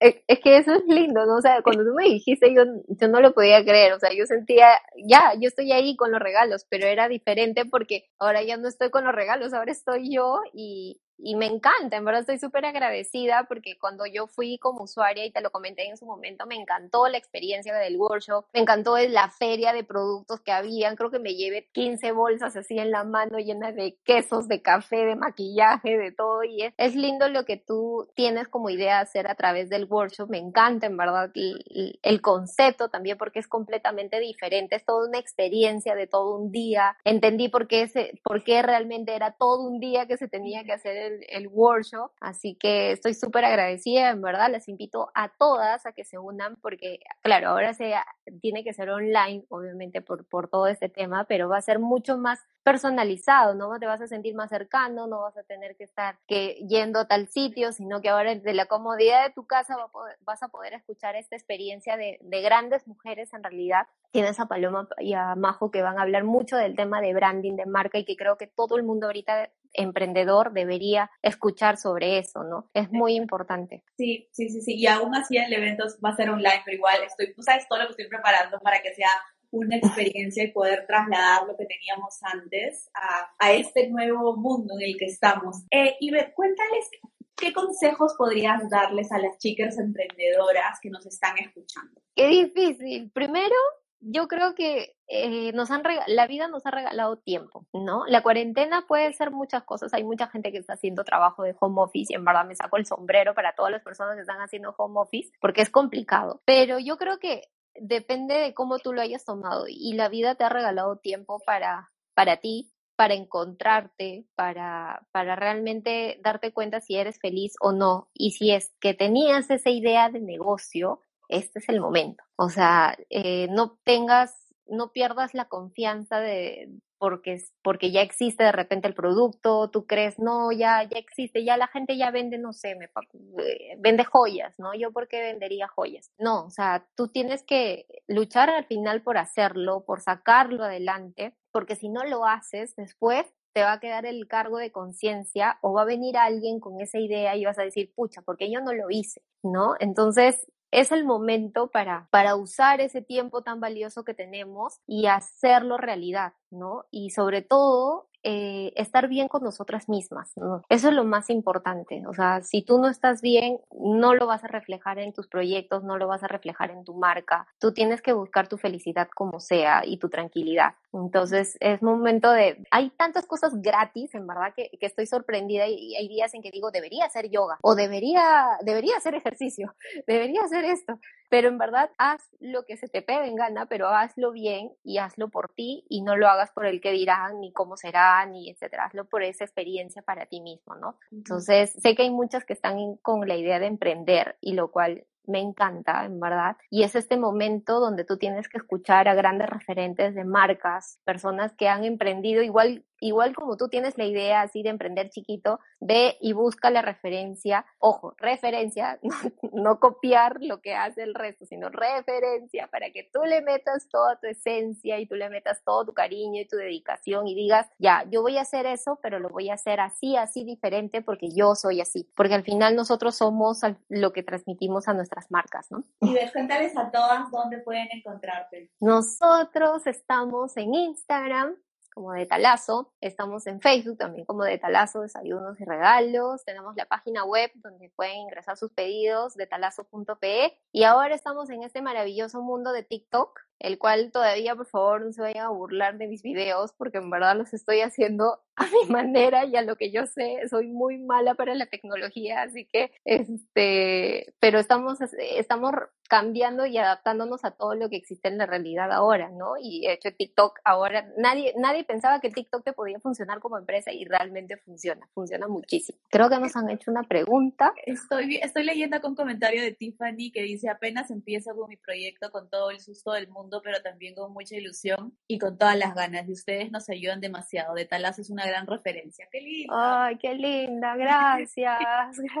Eh, 0.00 0.22
es 0.26 0.40
que 0.40 0.56
eso 0.58 0.74
es 0.74 0.82
lindo, 0.86 1.24
¿no? 1.26 1.36
O 1.36 1.40
sea, 1.40 1.62
cuando 1.62 1.84
tú 1.84 1.94
me 1.94 2.04
dijiste, 2.04 2.54
yo, 2.54 2.64
yo 2.88 3.08
no 3.08 3.20
lo 3.20 3.32
podía 3.32 3.64
creer, 3.64 3.92
o 3.92 3.98
sea, 3.98 4.10
yo 4.12 4.26
sentía, 4.26 4.68
ya, 5.06 5.32
yo 5.40 5.48
estoy 5.48 5.72
ahí 5.72 5.96
con 5.96 6.12
los 6.12 6.20
regalos, 6.20 6.66
pero 6.68 6.86
era 6.86 7.08
diferente 7.08 7.64
porque 7.64 8.06
ahora 8.18 8.42
ya 8.42 8.56
no 8.56 8.68
estoy 8.68 8.90
con 8.90 9.04
los 9.04 9.14
regalos, 9.14 9.54
ahora 9.54 9.72
estoy 9.72 10.12
yo 10.14 10.40
y, 10.52 11.00
y 11.18 11.36
me 11.36 11.46
encanta, 11.46 11.96
en 11.96 12.04
verdad 12.04 12.20
estoy 12.20 12.38
súper 12.38 12.64
agradecida 12.64 13.44
porque 13.48 13.78
cuando 13.78 14.06
yo 14.06 14.26
fui 14.26 14.58
como 14.58 14.84
usuaria 14.84 15.24
y 15.24 15.30
te 15.30 15.40
lo 15.40 15.50
comenté 15.50 15.88
en 15.88 15.96
su 15.96 16.06
momento, 16.06 16.46
me 16.46 16.56
encantó 16.56 17.08
la 17.08 17.18
experiencia 17.18 17.74
del 17.74 17.96
workshop, 17.96 18.46
me 18.52 18.60
encantó 18.60 18.98
la 18.98 19.30
feria 19.30 19.72
de 19.72 19.84
productos 19.84 20.40
que 20.40 20.52
habían, 20.52 20.96
creo 20.96 21.10
que 21.10 21.18
me 21.18 21.34
llevé 21.34 21.68
15 21.72 22.12
bolsas 22.12 22.56
así 22.56 22.78
en 22.78 22.90
la 22.90 23.04
mano 23.04 23.38
llenas 23.38 23.74
de 23.74 23.96
quesos, 24.04 24.48
de 24.48 24.62
café, 24.62 25.04
de 25.04 25.16
maquillaje, 25.16 25.96
de 25.96 26.12
todo 26.12 26.44
y 26.44 26.62
es, 26.62 26.74
es 26.76 26.94
lindo 26.94 27.28
lo 27.28 27.44
que 27.44 27.56
tú 27.56 28.08
tienes 28.14 28.48
como 28.48 28.70
idea 28.70 29.00
hacer 29.00 29.26
a 29.26 29.34
través 29.34 29.68
del 29.68 29.84
workshop, 29.84 30.28
me 30.28 30.38
encanta 30.38 30.86
en 30.86 30.96
verdad 30.96 31.30
el, 31.34 31.98
el 32.02 32.20
concepto 32.20 32.88
también 32.88 33.18
porque 33.18 33.38
es 33.38 33.48
completamente 33.48 34.20
diferente, 34.20 34.76
es 34.76 34.84
toda 34.84 35.08
una 35.08 35.18
experiencia 35.18 35.94
de 35.94 36.06
todo 36.06 36.36
un 36.36 36.50
día, 36.50 36.96
entendí 37.04 37.48
por 37.48 37.68
qué, 37.68 37.88
se, 37.88 38.18
por 38.22 38.42
qué 38.42 38.62
realmente 38.62 39.14
era 39.14 39.32
todo 39.32 39.66
un 39.66 39.80
día 39.80 40.06
que 40.06 40.16
se 40.16 40.28
tenía 40.28 40.64
que 40.64 40.72
hacer 40.72 41.03
el, 41.28 41.48
workshop. 41.48 42.10
Así 42.20 42.54
que 42.54 42.92
estoy 42.92 43.14
súper 43.14 43.44
agradecida, 43.44 44.10
en 44.10 44.22
verdad. 44.22 44.50
Les 44.50 44.68
invito 44.68 45.10
a 45.14 45.28
todas 45.28 45.86
a 45.86 45.92
que 45.92 46.04
se 46.04 46.18
unan 46.18 46.56
porque, 46.56 47.00
claro, 47.22 47.50
ahora 47.50 47.74
se 47.74 47.94
tiene 48.40 48.64
que 48.64 48.72
ser 48.72 48.90
online, 48.90 49.44
obviamente, 49.48 50.00
por, 50.00 50.26
por 50.26 50.48
todo 50.48 50.66
este 50.66 50.88
tema, 50.88 51.24
pero 51.24 51.48
va 51.48 51.58
a 51.58 51.62
ser 51.62 51.78
mucho 51.78 52.18
más 52.18 52.40
personalizado, 52.64 53.54
¿no? 53.54 53.78
Te 53.78 53.86
vas 53.86 54.00
a 54.00 54.06
sentir 54.06 54.34
más 54.34 54.48
cercano, 54.48 55.06
no 55.06 55.20
vas 55.20 55.36
a 55.36 55.42
tener 55.42 55.76
que 55.76 55.84
estar 55.84 56.18
que 56.26 56.54
yendo 56.66 57.00
a 57.00 57.06
tal 57.06 57.28
sitio, 57.28 57.72
sino 57.72 58.00
que 58.00 58.08
ahora 58.08 58.34
desde 58.34 58.54
la 58.54 58.66
comodidad 58.66 59.22
de 59.26 59.34
tu 59.34 59.46
casa 59.46 59.76
vas 60.20 60.42
a 60.42 60.48
poder 60.48 60.72
escuchar 60.72 61.14
esta 61.14 61.36
experiencia 61.36 61.96
de, 61.96 62.18
de 62.22 62.40
grandes 62.40 62.86
mujeres 62.88 63.32
en 63.34 63.42
realidad. 63.42 63.86
Tienes 64.10 64.40
a 64.40 64.46
Paloma 64.46 64.88
y 64.98 65.12
a 65.12 65.34
Majo 65.34 65.70
que 65.70 65.82
van 65.82 65.98
a 65.98 66.02
hablar 66.02 66.24
mucho 66.24 66.56
del 66.56 66.74
tema 66.74 67.02
de 67.02 67.12
branding, 67.12 67.56
de 67.56 67.66
marca 67.66 67.98
y 67.98 68.04
que 68.04 68.16
creo 68.16 68.38
que 68.38 68.46
todo 68.46 68.76
el 68.76 68.82
mundo 68.82 69.06
ahorita 69.06 69.50
emprendedor 69.74 70.52
debería 70.52 71.10
escuchar 71.22 71.76
sobre 71.76 72.18
eso, 72.18 72.44
¿no? 72.44 72.70
Es 72.74 72.90
muy 72.90 73.14
importante. 73.14 73.82
Sí, 73.96 74.28
sí, 74.32 74.48
sí, 74.48 74.60
sí. 74.62 74.74
Y 74.76 74.86
aún 74.86 75.14
así 75.14 75.36
el 75.36 75.52
evento 75.52 75.84
va 76.04 76.10
a 76.10 76.16
ser 76.16 76.30
online, 76.30 76.62
pero 76.64 76.76
igual 76.76 77.02
estoy, 77.06 77.34
tú 77.34 77.42
sabes 77.42 77.68
todo 77.68 77.80
lo 77.80 77.86
que 77.86 77.92
estoy 77.92 78.08
preparando 78.08 78.58
para 78.60 78.80
que 78.80 78.94
sea 78.94 79.10
una 79.50 79.76
experiencia 79.76 80.42
y 80.42 80.52
poder 80.52 80.84
trasladar 80.86 81.46
lo 81.46 81.56
que 81.56 81.66
teníamos 81.66 82.18
antes 82.22 82.90
a, 82.94 83.34
a 83.38 83.52
este 83.52 83.88
nuevo 83.88 84.36
mundo 84.36 84.74
en 84.80 84.88
el 84.88 84.96
que 84.96 85.04
estamos. 85.04 85.62
Eh, 85.70 85.94
y 86.00 86.10
cuéntales 86.34 86.90
¿qué 87.36 87.52
consejos 87.52 88.14
podrías 88.16 88.68
darles 88.70 89.10
a 89.12 89.18
las 89.18 89.38
chicas 89.38 89.78
emprendedoras 89.78 90.78
que 90.80 90.90
nos 90.90 91.04
están 91.06 91.36
escuchando? 91.38 92.00
Qué 92.14 92.28
difícil. 92.28 93.10
Primero, 93.10 93.54
yo 94.00 94.28
creo 94.28 94.54
que 94.54 94.96
eh, 95.06 95.52
nos 95.52 95.70
han 95.70 95.82
la 96.06 96.26
vida 96.26 96.48
nos 96.48 96.66
ha 96.66 96.70
regalado 96.70 97.16
tiempo, 97.16 97.66
¿no? 97.72 98.04
La 98.06 98.22
cuarentena 98.22 98.84
puede 98.86 99.12
ser 99.12 99.30
muchas 99.30 99.64
cosas. 99.64 99.92
Hay 99.94 100.04
mucha 100.04 100.28
gente 100.28 100.52
que 100.52 100.58
está 100.58 100.74
haciendo 100.74 101.04
trabajo 101.04 101.42
de 101.42 101.54
home 101.58 101.82
office 101.82 102.12
y 102.12 102.16
en 102.16 102.24
verdad 102.24 102.46
me 102.46 102.56
saco 102.56 102.76
el 102.76 102.86
sombrero 102.86 103.34
para 103.34 103.54
todas 103.54 103.72
las 103.72 103.82
personas 103.82 104.14
que 104.14 104.22
están 104.22 104.40
haciendo 104.40 104.74
home 104.76 105.00
office 105.00 105.32
porque 105.40 105.62
es 105.62 105.70
complicado. 105.70 106.42
Pero 106.44 106.78
yo 106.78 106.96
creo 106.96 107.18
que 107.18 107.48
depende 107.74 108.34
de 108.34 108.54
cómo 108.54 108.78
tú 108.78 108.92
lo 108.92 109.00
hayas 109.00 109.24
tomado 109.24 109.66
y 109.68 109.94
la 109.94 110.08
vida 110.08 110.34
te 110.34 110.44
ha 110.44 110.48
regalado 110.48 110.96
tiempo 110.96 111.40
para, 111.44 111.90
para 112.14 112.38
ti, 112.38 112.70
para 112.96 113.14
encontrarte, 113.14 114.26
para, 114.36 115.06
para 115.12 115.36
realmente 115.36 116.20
darte 116.22 116.52
cuenta 116.52 116.80
si 116.80 116.96
eres 116.96 117.18
feliz 117.18 117.54
o 117.60 117.72
no. 117.72 118.08
Y 118.14 118.32
si 118.32 118.52
es 118.52 118.72
que 118.80 118.94
tenías 118.94 119.50
esa 119.50 119.70
idea 119.70 120.08
de 120.10 120.20
negocio, 120.20 121.00
este 121.28 121.58
es 121.58 121.68
el 121.68 121.80
momento. 121.80 122.24
O 122.36 122.48
sea, 122.48 122.96
eh, 123.10 123.48
no 123.50 123.78
tengas, 123.84 124.34
no 124.66 124.92
pierdas 124.92 125.34
la 125.34 125.46
confianza 125.46 126.20
de 126.20 126.68
porque, 127.04 127.42
porque 127.62 127.90
ya 127.90 128.00
existe 128.00 128.44
de 128.44 128.52
repente 128.52 128.88
el 128.88 128.94
producto, 128.94 129.68
tú 129.68 129.86
crees, 129.86 130.18
no, 130.18 130.52
ya, 130.52 130.82
ya 130.84 130.96
existe, 130.96 131.44
ya 131.44 131.58
la 131.58 131.66
gente 131.66 131.98
ya 131.98 132.10
vende, 132.10 132.38
no 132.38 132.54
sé, 132.54 132.76
me, 132.76 132.86
eh, 132.86 133.76
vende 133.78 134.04
joyas, 134.04 134.54
¿no? 134.58 134.72
Yo 134.74 134.90
por 134.90 135.06
qué 135.06 135.20
vendería 135.20 135.68
joyas. 135.68 136.10
No, 136.16 136.46
o 136.46 136.50
sea, 136.50 136.86
tú 136.96 137.08
tienes 137.08 137.42
que 137.42 137.86
luchar 138.06 138.48
al 138.48 138.64
final 138.64 139.02
por 139.02 139.18
hacerlo, 139.18 139.84
por 139.84 140.00
sacarlo 140.00 140.64
adelante, 140.64 141.36
porque 141.52 141.76
si 141.76 141.90
no 141.90 142.04
lo 142.04 142.24
haces, 142.24 142.74
después 142.74 143.26
te 143.52 143.62
va 143.62 143.72
a 143.74 143.80
quedar 143.80 144.06
el 144.06 144.26
cargo 144.26 144.56
de 144.56 144.72
conciencia 144.72 145.58
o 145.60 145.74
va 145.74 145.82
a 145.82 145.84
venir 145.84 146.16
alguien 146.16 146.58
con 146.58 146.80
esa 146.80 146.98
idea 146.98 147.36
y 147.36 147.44
vas 147.44 147.58
a 147.58 147.64
decir, 147.64 147.92
pucha, 147.94 148.22
porque 148.22 148.50
yo 148.50 148.60
no 148.62 148.72
lo 148.72 148.88
hice, 148.88 149.20
¿no? 149.42 149.74
Entonces, 149.78 150.46
es 150.74 150.90
el 150.90 151.04
momento 151.04 151.68
para, 151.68 152.08
para 152.10 152.34
usar 152.34 152.80
ese 152.80 153.00
tiempo 153.00 153.42
tan 153.42 153.60
valioso 153.60 154.04
que 154.04 154.12
tenemos 154.12 154.80
y 154.88 155.06
hacerlo 155.06 155.78
realidad, 155.78 156.32
¿no? 156.50 156.84
Y 156.90 157.10
sobre 157.10 157.42
todo, 157.42 158.08
eh, 158.26 158.72
estar 158.76 159.06
bien 159.08 159.28
con 159.28 159.44
nosotras 159.44 159.88
mismas. 159.88 160.32
Eso 160.70 160.88
es 160.88 160.94
lo 160.94 161.04
más 161.04 161.28
importante. 161.28 162.06
O 162.06 162.14
sea, 162.14 162.42
si 162.42 162.62
tú 162.62 162.78
no 162.78 162.88
estás 162.88 163.20
bien, 163.20 163.60
no 163.78 164.14
lo 164.14 164.26
vas 164.26 164.42
a 164.44 164.48
reflejar 164.48 164.98
en 164.98 165.12
tus 165.12 165.28
proyectos, 165.28 165.84
no 165.84 165.98
lo 165.98 166.08
vas 166.08 166.22
a 166.22 166.28
reflejar 166.28 166.70
en 166.70 166.84
tu 166.84 166.94
marca. 166.94 167.46
Tú 167.58 167.74
tienes 167.74 168.00
que 168.00 168.14
buscar 168.14 168.48
tu 168.48 168.56
felicidad 168.56 169.08
como 169.14 169.40
sea 169.40 169.82
y 169.84 169.98
tu 169.98 170.08
tranquilidad. 170.08 170.74
Entonces 170.94 171.58
es 171.60 171.82
momento 171.82 172.30
de... 172.30 172.64
Hay 172.70 172.90
tantas 172.90 173.26
cosas 173.26 173.60
gratis, 173.60 174.14
en 174.14 174.26
verdad, 174.26 174.54
que, 174.56 174.70
que 174.80 174.86
estoy 174.86 175.06
sorprendida 175.06 175.68
y 175.68 175.94
hay 175.94 176.08
días 176.08 176.32
en 176.32 176.40
que 176.40 176.50
digo, 176.50 176.70
debería 176.70 177.04
hacer 177.04 177.28
yoga 177.30 177.58
o 177.60 177.74
debería, 177.74 178.58
debería 178.62 178.96
hacer 178.96 179.14
ejercicio, 179.14 179.74
debería 180.06 180.42
hacer 180.42 180.64
esto 180.64 180.98
pero 181.28 181.48
en 181.48 181.58
verdad 181.58 181.90
haz 181.98 182.22
lo 182.40 182.64
que 182.64 182.76
se 182.76 182.88
te 182.88 183.02
pegue 183.02 183.26
en 183.26 183.36
gana, 183.36 183.66
pero 183.66 183.88
hazlo 183.88 184.32
bien 184.32 184.72
y 184.82 184.98
hazlo 184.98 185.28
por 185.28 185.50
ti 185.52 185.84
y 185.88 186.02
no 186.02 186.16
lo 186.16 186.28
hagas 186.28 186.50
por 186.52 186.66
el 186.66 186.80
que 186.80 186.92
dirán, 186.92 187.40
ni 187.40 187.52
cómo 187.52 187.76
será, 187.76 188.24
ni 188.26 188.50
etcétera, 188.50 188.86
hazlo 188.86 189.04
por 189.06 189.22
esa 189.22 189.44
experiencia 189.44 190.02
para 190.02 190.26
ti 190.26 190.40
mismo, 190.40 190.74
¿no? 190.76 190.98
Entonces, 191.10 191.72
sé 191.72 191.94
que 191.94 192.02
hay 192.02 192.10
muchas 192.10 192.44
que 192.44 192.52
están 192.52 192.96
con 193.02 193.26
la 193.26 193.36
idea 193.36 193.58
de 193.58 193.66
emprender 193.66 194.36
y 194.40 194.52
lo 194.54 194.70
cual 194.70 195.04
me 195.26 195.40
encanta, 195.40 196.04
en 196.04 196.20
verdad. 196.20 196.56
Y 196.70 196.82
es 196.82 196.94
este 196.94 197.16
momento 197.16 197.80
donde 197.80 198.04
tú 198.04 198.18
tienes 198.18 198.48
que 198.48 198.58
escuchar 198.58 199.08
a 199.08 199.14
grandes 199.14 199.48
referentes 199.48 200.14
de 200.14 200.24
marcas, 200.24 201.00
personas 201.04 201.52
que 201.54 201.68
han 201.68 201.84
emprendido 201.84 202.42
igual 202.42 202.84
igual 203.00 203.34
como 203.34 203.56
tú 203.56 203.68
tienes 203.68 203.98
la 203.98 204.04
idea 204.04 204.42
así 204.42 204.62
de 204.62 204.70
emprender 204.70 205.10
chiquito, 205.10 205.60
ve 205.80 206.16
y 206.20 206.32
busca 206.32 206.70
la 206.70 206.82
referencia, 206.82 207.66
ojo, 207.78 208.14
referencia, 208.18 208.98
no, 209.52 209.80
copiar 209.80 210.38
lo 210.40 210.60
que 210.60 210.74
hace 210.74 211.02
el 211.02 211.14
resto, 211.14 211.44
sino 211.46 211.68
referencia 211.68 212.68
para 212.68 212.90
que 212.90 213.08
tú 213.12 213.22
le 213.24 213.42
metas 213.42 213.88
toda 213.88 214.18
tu 214.20 214.26
esencia 214.26 214.98
y 214.98 215.06
tú 215.06 215.14
le 215.14 215.28
metas 215.28 215.62
todo 215.64 215.84
tu 215.84 215.92
cariño 215.92 216.40
y 216.40 216.48
tu 216.48 216.56
dedicación 216.56 217.26
y 217.26 217.34
digas, 217.34 217.66
ya, 217.78 218.04
yo 218.10 218.22
voy 218.22 218.38
a 218.38 218.42
hacer 218.42 218.66
eso, 218.66 218.98
pero 219.02 219.18
lo 219.18 219.28
voy 219.28 219.50
a 219.50 219.54
hacer 219.54 219.80
así, 219.80 220.16
así 220.16 220.44
diferente 220.44 221.02
porque 221.02 221.28
yo 221.34 221.54
soy 221.54 221.80
así, 221.80 222.08
porque 222.16 222.34
al 222.34 222.42
final 222.42 222.76
nosotros 222.76 223.16
somos 223.16 223.60
lo 223.88 224.12
que 224.12 224.22
transmitimos 224.22 224.88
a 224.88 224.94
nuestras 224.94 225.30
marcas, 225.30 225.70
¿no? 225.70 225.84
Y 226.00 226.14
ves, 226.14 226.32
cuéntales 226.32 226.76
a 226.76 226.90
todas 226.90 227.30
dónde 227.30 227.58
pueden 227.58 227.88
encontrarte. 227.92 228.70
Nosotros 228.80 229.86
estamos 229.86 230.56
en 230.56 230.74
Instagram 230.74 231.56
como 231.94 232.12
de 232.12 232.26
Talazo. 232.26 232.92
Estamos 233.00 233.46
en 233.46 233.60
Facebook 233.60 233.96
también 233.96 234.26
como 234.26 234.44
de 234.44 234.58
Talazo, 234.58 235.00
desayunos 235.00 235.60
y 235.60 235.64
regalos. 235.64 236.44
Tenemos 236.44 236.76
la 236.76 236.86
página 236.86 237.24
web 237.24 237.50
donde 237.54 237.90
pueden 237.96 238.16
ingresar 238.16 238.56
sus 238.56 238.72
pedidos 238.72 239.34
de 239.34 239.46
talazo.pe. 239.46 240.58
Y 240.72 240.82
ahora 240.84 241.14
estamos 241.14 241.48
en 241.50 241.62
este 241.62 241.80
maravilloso 241.80 242.42
mundo 242.42 242.72
de 242.72 242.82
TikTok, 242.82 243.40
el 243.60 243.78
cual 243.78 244.10
todavía, 244.12 244.54
por 244.54 244.66
favor, 244.66 245.04
no 245.04 245.12
se 245.12 245.22
vayan 245.22 245.46
a 245.46 245.50
burlar 245.50 245.96
de 245.96 246.08
mis 246.08 246.22
videos 246.22 246.72
porque 246.76 246.98
en 246.98 247.10
verdad 247.10 247.36
los 247.36 247.54
estoy 247.54 247.80
haciendo 247.80 248.43
a 248.56 248.66
mi 248.66 248.90
manera 248.90 249.44
y 249.44 249.56
a 249.56 249.62
lo 249.62 249.76
que 249.76 249.90
yo 249.90 250.06
sé. 250.06 250.40
Soy 250.48 250.68
muy 250.68 250.98
mala 250.98 251.34
para 251.34 251.54
la 251.54 251.66
tecnología, 251.66 252.42
así 252.42 252.66
que, 252.66 252.92
este, 253.04 254.34
pero 254.40 254.58
estamos, 254.58 254.98
estamos 255.18 255.72
cambiando 256.08 256.66
y 256.66 256.76
adaptándonos 256.76 257.44
a 257.44 257.52
todo 257.52 257.74
lo 257.74 257.88
que 257.88 257.96
existe 257.96 258.28
en 258.28 258.38
la 258.38 258.46
realidad 258.46 258.92
ahora, 258.92 259.30
¿no? 259.30 259.54
Y 259.60 259.86
he 259.86 259.94
hecho 259.94 260.12
TikTok 260.12 260.60
ahora, 260.64 261.08
nadie, 261.16 261.54
nadie 261.56 261.84
pensaba 261.84 262.20
que 262.20 262.30
TikTok 262.30 262.62
te 262.62 262.72
podía 262.72 263.00
funcionar 263.00 263.40
como 263.40 263.58
empresa 263.58 263.90
y 263.92 264.04
realmente 264.04 264.56
funciona, 264.58 265.08
funciona 265.14 265.48
muchísimo. 265.48 265.98
Creo 266.10 266.28
que 266.28 266.38
nos 266.38 266.54
han 266.56 266.70
hecho 266.70 266.90
una 266.90 267.02
pregunta. 267.02 267.72
Estoy, 267.86 268.36
estoy 268.36 268.64
leyendo 268.64 269.00
con 269.00 269.12
un 269.12 269.16
comentario 269.16 269.62
de 269.62 269.72
Tiffany 269.72 270.30
que 270.32 270.42
dice, 270.42 270.68
apenas 270.68 271.10
empiezo 271.10 271.54
con 271.56 271.68
mi 271.68 271.76
proyecto 271.76 272.30
con 272.30 272.50
todo 272.50 272.70
el 272.70 272.80
susto 272.80 273.12
del 273.12 273.28
mundo, 273.28 273.60
pero 273.64 273.82
también 273.82 274.14
con 274.14 274.32
mucha 274.32 274.56
ilusión 274.56 275.16
y 275.26 275.38
con 275.38 275.58
todas 275.58 275.76
las 275.76 275.94
ganas. 275.94 276.28
Y 276.28 276.32
ustedes 276.32 276.70
nos 276.70 276.88
ayudan 276.88 277.20
demasiado. 277.20 277.74
De 277.74 277.86
Talas 277.86 278.18
es 278.18 278.30
una 278.30 278.43
gran 278.46 278.66
referencia. 278.66 279.28
Qué 279.30 279.40
lindo. 279.40 279.74
Ay, 279.76 280.18
qué 280.18 280.34
linda, 280.34 280.96
gracias. 280.96 281.78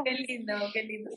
qué 0.04 0.12
lindo, 0.12 0.54
qué 0.72 0.82
lindo. 0.82 1.10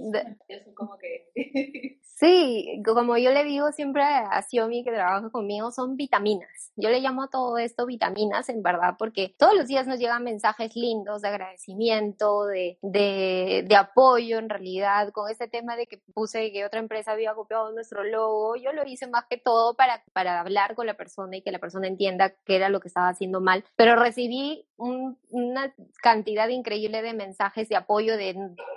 Eso 0.47 0.73
como 0.75 0.97
que... 0.97 1.29
Sí, 2.19 2.81
como 2.83 3.15
yo 3.19 3.31
le 3.31 3.43
digo 3.43 3.71
siempre 3.73 4.01
a 4.01 4.41
Xiomi 4.41 4.83
que 4.83 4.91
trabaja 4.91 5.29
conmigo, 5.29 5.69
son 5.69 5.97
vitaminas. 5.97 6.71
Yo 6.75 6.89
le 6.89 6.99
llamo 6.99 7.21
a 7.21 7.29
todo 7.29 7.59
esto 7.59 7.85
vitaminas, 7.85 8.49
en 8.49 8.63
verdad, 8.63 8.95
porque 8.97 9.35
todos 9.37 9.53
los 9.53 9.67
días 9.67 9.85
nos 9.85 9.99
llegan 9.99 10.23
mensajes 10.23 10.75
lindos 10.75 11.21
de 11.21 11.27
agradecimiento, 11.27 12.45
de, 12.45 12.79
de, 12.81 13.65
de 13.67 13.75
apoyo, 13.75 14.39
en 14.39 14.49
realidad, 14.49 15.11
con 15.11 15.29
este 15.29 15.47
tema 15.47 15.75
de 15.75 15.85
que 15.85 15.99
puse 16.15 16.51
que 16.51 16.65
otra 16.65 16.79
empresa 16.79 17.11
había 17.11 17.35
copiado 17.35 17.71
nuestro 17.71 18.03
logo. 18.03 18.55
Yo 18.55 18.73
lo 18.73 18.83
hice 18.87 19.05
más 19.05 19.25
que 19.29 19.37
todo 19.37 19.75
para, 19.75 20.03
para 20.13 20.39
hablar 20.39 20.73
con 20.73 20.87
la 20.87 20.95
persona 20.95 21.37
y 21.37 21.43
que 21.43 21.51
la 21.51 21.59
persona 21.59 21.87
entienda 21.87 22.33
qué 22.45 22.55
era 22.55 22.69
lo 22.69 22.79
que 22.79 22.87
estaba 22.87 23.09
haciendo 23.09 23.41
mal, 23.41 23.63
pero 23.75 23.95
recibí 23.95 24.65
una 24.77 25.73
cantidad 26.01 26.47
increíble 26.49 27.01
de 27.01 27.13
mensajes 27.13 27.69
de 27.69 27.75
apoyo 27.75 28.17
de 28.17 28.35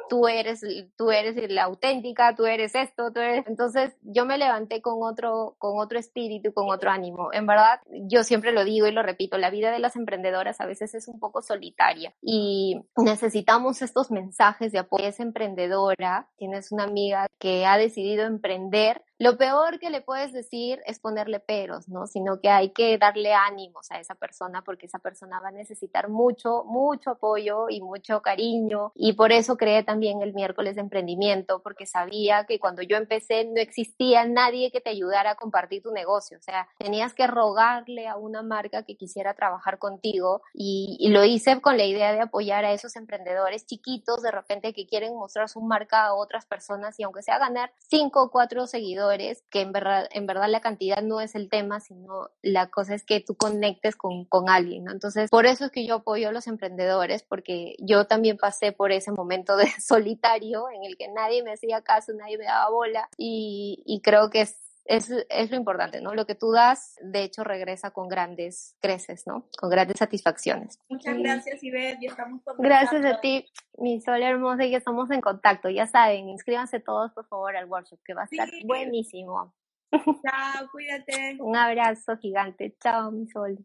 tú 0.09 0.27
eres, 0.27 0.63
tú 0.97 1.11
eres 1.11 1.51
la 1.51 1.65
auténtica, 1.65 2.35
tú 2.35 2.47
eres 2.47 2.75
esto, 2.75 3.13
tú 3.13 3.21
eres 3.21 3.47
entonces 3.47 3.93
yo 4.03 4.27
me 4.27 4.39
levanté 4.39 4.83
con 4.83 5.03
otro, 5.03 5.55
con 5.59 5.79
otro 5.79 5.99
espíritu, 5.99 6.53
con 6.53 6.69
otro 6.69 6.91
ánimo. 6.91 7.33
En 7.33 7.47
verdad, 7.47 7.81
yo 8.09 8.25
siempre 8.25 8.53
lo 8.53 8.65
digo 8.65 8.87
y 8.87 8.93
lo 8.93 9.03
repito, 9.03 9.39
la 9.39 9.51
vida 9.51 9.71
de 9.71 9.79
las 9.79 9.97
emprendedoras 9.97 10.61
a 10.61 10.67
veces 10.67 10.95
es 10.95 11.09
un 11.09 11.21
poco 11.21 11.43
solitaria 11.43 12.15
y 12.23 12.81
necesitamos 12.97 13.83
estos 13.83 14.11
mensajes 14.11 14.73
de 14.73 14.79
apoyo. 14.81 15.05
Es 15.05 15.21
emprendedora, 15.21 16.29
tienes 16.37 16.73
una 16.73 16.85
amiga 16.85 17.27
que 17.39 17.67
ha 17.67 17.77
decidido 17.79 18.25
emprender 18.25 19.03
lo 19.21 19.37
peor 19.37 19.79
que 19.79 19.91
le 19.91 20.01
puedes 20.01 20.33
decir 20.33 20.81
es 20.87 20.99
ponerle 20.99 21.41
peros, 21.41 21.91
¿no? 21.91 22.07
Sino 22.07 22.41
que 22.41 22.49
hay 22.49 22.71
que 22.71 22.97
darle 22.97 23.35
ánimos 23.35 23.91
a 23.91 24.01
esa 24.01 24.15
persona 24.15 24.63
porque 24.65 24.87
esa 24.87 24.99
persona 24.99 25.39
va 25.41 25.49
a 25.49 25.53
necesitar 25.53 26.09
mucho, 26.09 26.65
mucho 26.65 27.11
apoyo 27.11 27.69
y 27.69 27.83
mucho 27.83 28.23
cariño. 28.23 28.93
Y 28.95 29.13
por 29.13 29.31
eso 29.31 29.59
creé 29.59 29.83
también 29.83 30.23
el 30.23 30.33
miércoles 30.33 30.77
de 30.77 30.81
emprendimiento, 30.81 31.61
porque 31.63 31.85
sabía 31.85 32.47
que 32.47 32.59
cuando 32.59 32.81
yo 32.81 32.97
empecé 32.97 33.45
no 33.45 33.61
existía 33.61 34.25
nadie 34.25 34.73
que 34.73 34.81
te 34.81 34.89
ayudara 34.89 35.33
a 35.33 35.35
compartir 35.35 35.83
tu 35.83 35.93
negocio. 35.93 36.39
O 36.39 36.43
sea, 36.43 36.67
tenías 36.79 37.13
que 37.13 37.27
rogarle 37.27 38.09
a 38.09 38.17
una 38.17 38.43
marca 38.43 38.85
que 38.85 38.97
quisiera 38.97 39.35
trabajar 39.35 39.79
contigo 39.79 40.41
y, 40.55 40.97
y 40.99 41.11
lo 41.11 41.27
hice 41.27 41.61
con 41.61 41.77
la 41.77 41.85
idea 41.85 42.15
de 42.15 42.23
apoyar 42.23 42.65
a 42.65 42.73
esos 42.73 42.97
emprendedores 42.97 43.67
chiquitos 43.67 44.23
de 44.23 44.31
repente 44.31 44.73
que 44.73 44.87
quieren 44.87 45.15
mostrar 45.15 45.51
su 45.51 45.61
marca 45.61 46.07
a 46.07 46.15
otras 46.15 46.47
personas 46.47 46.99
y 46.99 47.03
aunque 47.03 47.21
sea 47.21 47.37
ganar 47.37 47.71
cinco 47.77 48.23
o 48.23 48.31
cuatro 48.31 48.67
seguidores, 48.67 49.10
que 49.51 49.61
en 49.61 49.73
verdad, 49.73 50.09
en 50.12 50.27
verdad 50.27 50.49
la 50.49 50.61
cantidad 50.61 51.03
no 51.03 51.20
es 51.20 51.35
el 51.35 51.49
tema, 51.49 51.81
sino 51.81 52.31
la 52.42 52.68
cosa 52.68 52.94
es 52.94 53.05
que 53.05 53.20
tú 53.20 53.35
conectes 53.35 53.96
con, 53.96 54.25
con 54.25 54.49
alguien, 54.49 54.85
¿no? 54.85 54.92
Entonces, 54.92 55.31
por 55.31 55.46
eso 55.46 55.66
es 55.66 55.70
que 55.70 55.87
yo 55.87 55.96
apoyo 55.96 56.29
a 56.29 56.33
los 56.33 56.46
emprendedores, 56.46 57.23
porque 57.23 57.77
yo 57.79 58.07
también 58.07 58.37
pasé 58.37 58.73
por 58.73 58.92
ese 58.92 59.12
momento 59.12 59.57
de 59.57 59.66
solitario 59.81 60.68
en 60.70 60.85
el 60.85 60.96
que 60.96 61.09
nadie 61.09 61.42
me 61.42 61.53
hacía 61.53 61.83
caso, 61.83 62.12
nadie 62.12 62.38
me 62.38 62.44
daba 62.44 62.70
bola 62.70 63.09
y, 63.16 63.83
y 63.87 64.01
creo 64.01 64.31
que 64.31 64.42
es 64.42 64.70
es, 64.85 65.11
es, 65.29 65.51
lo 65.51 65.57
importante, 65.57 66.01
¿no? 66.01 66.14
Lo 66.14 66.27
que 66.27 66.35
tú 66.35 66.53
das, 66.53 66.97
de 67.03 67.23
hecho, 67.23 67.45
regresa 67.45 67.90
con 67.90 68.09
grandes 68.09 68.77
creces, 68.81 69.27
¿no? 69.27 69.49
Con 69.59 69.71
grandes 69.71 69.99
satisfacciones. 69.99 70.79
Muchas 70.88 71.16
gracias, 71.16 71.62
Ivette, 71.62 71.99
ya 72.01 72.11
estamos 72.11 72.43
Gracias 72.59 73.05
a 73.05 73.21
ti, 73.21 73.47
mi 73.79 74.01
sol 74.01 74.23
hermosa, 74.23 74.64
y 74.64 74.71
ya 74.71 74.79
estamos 74.79 75.11
en 75.11 75.21
contacto. 75.21 75.69
Ya 75.69 75.87
saben, 75.87 76.29
inscríbanse 76.29 76.81
todos, 76.81 77.12
por 77.12 77.27
favor, 77.29 77.57
al 77.57 77.66
workshop, 77.66 78.01
que 78.05 78.14
va 78.14 78.23
a 78.23 78.29
estar 78.31 78.49
buenísimo. 78.64 79.55
Chao, 79.90 80.69
cuídate. 80.71 81.37
Un 81.40 81.57
abrazo 81.57 82.16
gigante. 82.16 82.77
Chao, 82.81 83.11
mi 83.11 83.29
sol. 83.29 83.59